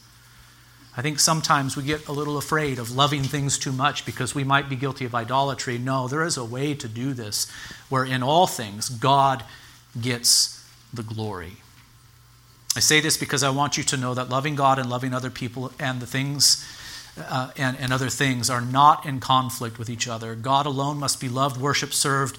I 0.98 1.02
think 1.02 1.20
sometimes 1.20 1.78
we 1.78 1.84
get 1.84 2.08
a 2.08 2.12
little 2.12 2.38
afraid 2.38 2.80
of 2.80 2.92
loving 2.92 3.24
things 3.24 3.58
too 3.58 3.72
much 3.72 4.06
because 4.06 4.34
we 4.34 4.44
might 4.44 4.68
be 4.68 4.76
guilty 4.76 5.06
of 5.06 5.16
idolatry. 5.16 5.78
No, 5.78 6.08
there 6.08 6.24
is 6.24 6.36
a 6.36 6.44
way 6.44 6.74
to 6.74 6.88
do 6.88 7.14
this 7.14 7.50
where 7.88 8.04
in 8.04 8.24
all 8.24 8.48
things 8.48 8.90
God 8.90 9.44
gets 10.02 10.66
the 10.94 11.04
glory. 11.04 11.58
I 12.76 12.82
say 12.82 13.00
this 13.00 13.18
because 13.18 13.44
I 13.44 13.50
want 13.50 13.78
you 13.78 13.84
to 13.84 13.98
know 13.98 14.14
that 14.14 14.30
loving 14.30 14.56
God 14.56 14.80
and 14.80 14.90
loving 14.90 15.14
other 15.14 15.30
people 15.30 15.72
and 15.80 16.02
the 16.02 16.08
things 16.08 16.66
uh, 17.22 17.52
and, 17.58 17.78
and 17.80 17.92
other 17.94 18.10
things 18.10 18.50
are 18.50 18.62
not 18.62 19.06
in 19.06 19.20
conflict 19.20 19.78
with 19.78 19.90
each 19.90 20.08
other. 20.08 20.36
God 20.36 20.66
alone 20.66 20.98
must 20.98 21.20
be 21.20 21.30
loved, 21.30 21.60
worshiped, 21.60 21.94
served, 21.94 22.38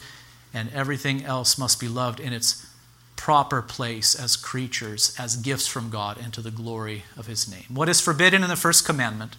and 0.53 0.71
everything 0.73 1.25
else 1.25 1.59
must 1.59 1.81
be 1.81 1.88
loved 1.88 2.21
in 2.21 2.33
its 2.33 2.66
proper 3.16 3.61
place 3.61 4.14
as 4.14 4.37
creatures, 4.37 5.14
as 5.19 5.37
gifts 5.37 5.66
from 5.66 5.90
God, 5.90 6.19
and 6.23 6.33
to 6.33 6.40
the 6.40 6.51
glory 6.51 7.05
of 7.16 7.27
His 7.27 7.51
name. 7.51 7.66
What 7.69 7.88
is 7.88 8.01
forbidden 8.01 8.43
in 8.43 8.49
the 8.49 8.57
first 8.57 8.85
commandment? 8.87 9.37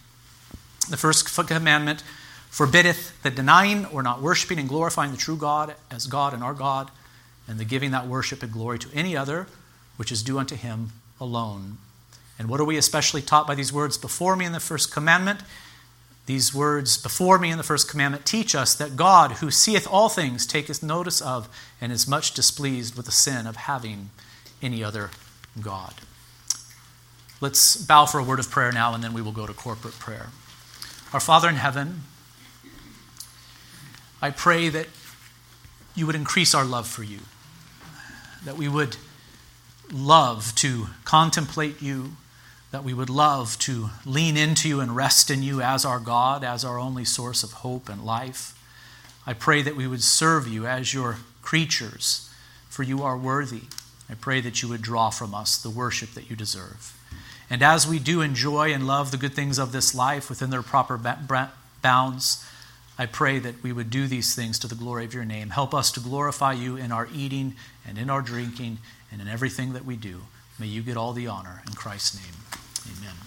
The 0.89 0.97
first 0.97 1.25
commandment 1.47 2.04
forbiddeth 2.49 3.21
the 3.23 3.32
denying 3.32 3.86
or 3.88 4.04
not 4.04 4.21
worshiping 4.21 4.60
and 4.60 4.69
glorifying 4.69 5.12
the 5.12 5.17
true 5.17 5.36
God 5.36 5.75
as 5.89 6.06
God 6.06 6.34
and 6.34 6.43
our 6.43 6.54
God, 6.54 6.91
and 7.47 7.60
the 7.60 7.65
giving 7.65 7.91
that 7.91 8.08
worship 8.08 8.43
and 8.43 8.51
glory 8.51 8.77
to 8.80 8.89
any 8.93 9.17
other, 9.17 9.47
which 9.97 10.12
is 10.12 10.21
due 10.21 10.38
unto 10.38 10.56
Him 10.56 10.91
alone. 11.19 11.77
And 12.41 12.49
what 12.49 12.60
are 12.60 12.65
we 12.65 12.75
especially 12.75 13.21
taught 13.21 13.45
by 13.45 13.54
these 13.54 13.71
words 13.71 13.99
before 13.99 14.36
me 14.36 14.45
in 14.45 14.51
the 14.51 14.60
first 14.60 14.91
commandment? 14.91 15.41
These 16.25 16.56
words 16.56 16.97
before 16.97 17.38
me 17.38 17.51
in 17.51 17.60
the 17.60 17.63
first 17.63 17.88
commandment 17.88 18.25
teach 18.25 18.56
us 18.56 18.73
that 18.73 18.95
God, 18.95 19.34
who 19.34 19.51
seeth 19.51 19.88
all 19.88 20.10
things, 20.10 20.47
taketh 20.47 20.82
notice 20.82 21.21
of 21.21 21.47
and 21.80 21.91
is 21.91 22.08
much 22.08 22.34
displeased 22.34 22.97
with 22.97 23.06
the 23.06 23.12
sin 23.12 23.45
of 23.45 23.58
having 23.58 24.10
any 24.60 24.84
other 24.84 25.12
God. 25.62 25.93
Let's 27.41 27.77
bow 27.77 28.08
for 28.08 28.17
a 28.17 28.23
word 28.23 28.39
of 28.39 28.49
prayer 28.49 28.71
now, 28.71 28.95
and 28.95 29.04
then 29.04 29.13
we 29.13 29.21
will 29.21 29.32
go 29.32 29.45
to 29.45 29.54
corporate 29.54 29.99
prayer. 29.99 30.30
Our 31.13 31.19
Father 31.19 31.47
in 31.47 31.58
heaven, 31.58 32.01
I 34.19 34.32
pray 34.32 34.67
that 34.69 34.88
you 35.93 36.08
would 36.08 36.15
increase 36.15 36.56
our 36.56 36.65
love 36.65 36.88
for 36.88 37.04
you, 37.04 37.19
that 38.45 38.58
we 38.58 38.67
would 38.67 38.97
love 39.91 40.56
to 40.56 40.88
contemplate 41.06 41.84
you 41.84 42.13
that 42.71 42.84
we 42.84 42.93
would 42.93 43.10
love 43.10 43.57
to 43.60 43.89
lean 44.05 44.38
into 44.38 44.67
you 44.69 44.79
and 44.79 44.95
rest 44.95 45.29
in 45.29 45.43
you 45.43 45.62
as 45.62 45.84
our 45.86 45.99
God, 45.99 46.43
as 46.43 46.63
our 46.63 46.79
only 46.79 47.05
source 47.05 47.43
of 47.43 47.51
hope 47.51 47.89
and 47.89 48.05
life. 48.05 48.57
I 49.27 49.34
pray 49.34 49.62
that 49.62 49.75
we 49.75 49.88
would 49.88 50.03
serve 50.03 50.47
you 50.47 50.65
as 50.65 50.93
your 50.93 51.17
creatures, 51.41 52.29
for 52.69 52.84
you 52.84 53.03
are 53.03 53.17
worthy. 53.17 53.63
I 54.10 54.13
pray 54.15 54.41
that 54.41 54.62
you 54.62 54.69
would 54.69 54.81
draw 54.81 55.10
from 55.10 55.36
us 55.36 55.57
the 55.57 55.69
worship 55.69 56.12
that 56.12 56.29
you 56.29 56.36
deserve. 56.36 56.97
And 57.49 57.62
as 57.62 57.86
we 57.86 57.99
do 57.99 58.21
enjoy 58.21 58.73
and 58.73 58.88
love 58.88 59.12
the 59.12 59.17
good 59.17 59.34
things 59.34 59.60
of 59.60 59.73
this 59.73 59.93
life 59.93 60.29
within 60.29 60.49
their 60.49 60.62
proper 60.62 60.97
bounds, 61.81 62.45
I 62.97 63.05
pray 63.05 63.39
that 63.39 63.62
we 63.62 63.73
would 63.73 63.89
do 63.89 64.07
these 64.07 64.34
things 64.34 64.57
to 64.60 64.67
the 64.67 64.75
glory 64.75 65.03
of 65.03 65.13
your 65.13 65.25
name. 65.25 65.49
Help 65.49 65.73
us 65.73 65.91
to 65.93 65.99
glorify 65.99 66.53
you 66.53 66.77
in 66.77 66.91
our 66.91 67.10
eating 67.13 67.55
and 67.86 67.97
in 67.97 68.10
our 68.10 68.21
drinking 68.21 68.77
and 69.12 69.19
in 69.19 69.27
everything 69.27 69.73
that 69.73 69.86
we 69.86 69.97
do. 69.97 70.21
May 70.60 70.67
you 70.67 70.81
get 70.81 70.97
all 70.97 71.12
the 71.12 71.27
honor. 71.27 71.62
In 71.67 71.73
Christ's 71.73 72.15
name, 72.15 72.36
amen. 72.87 73.21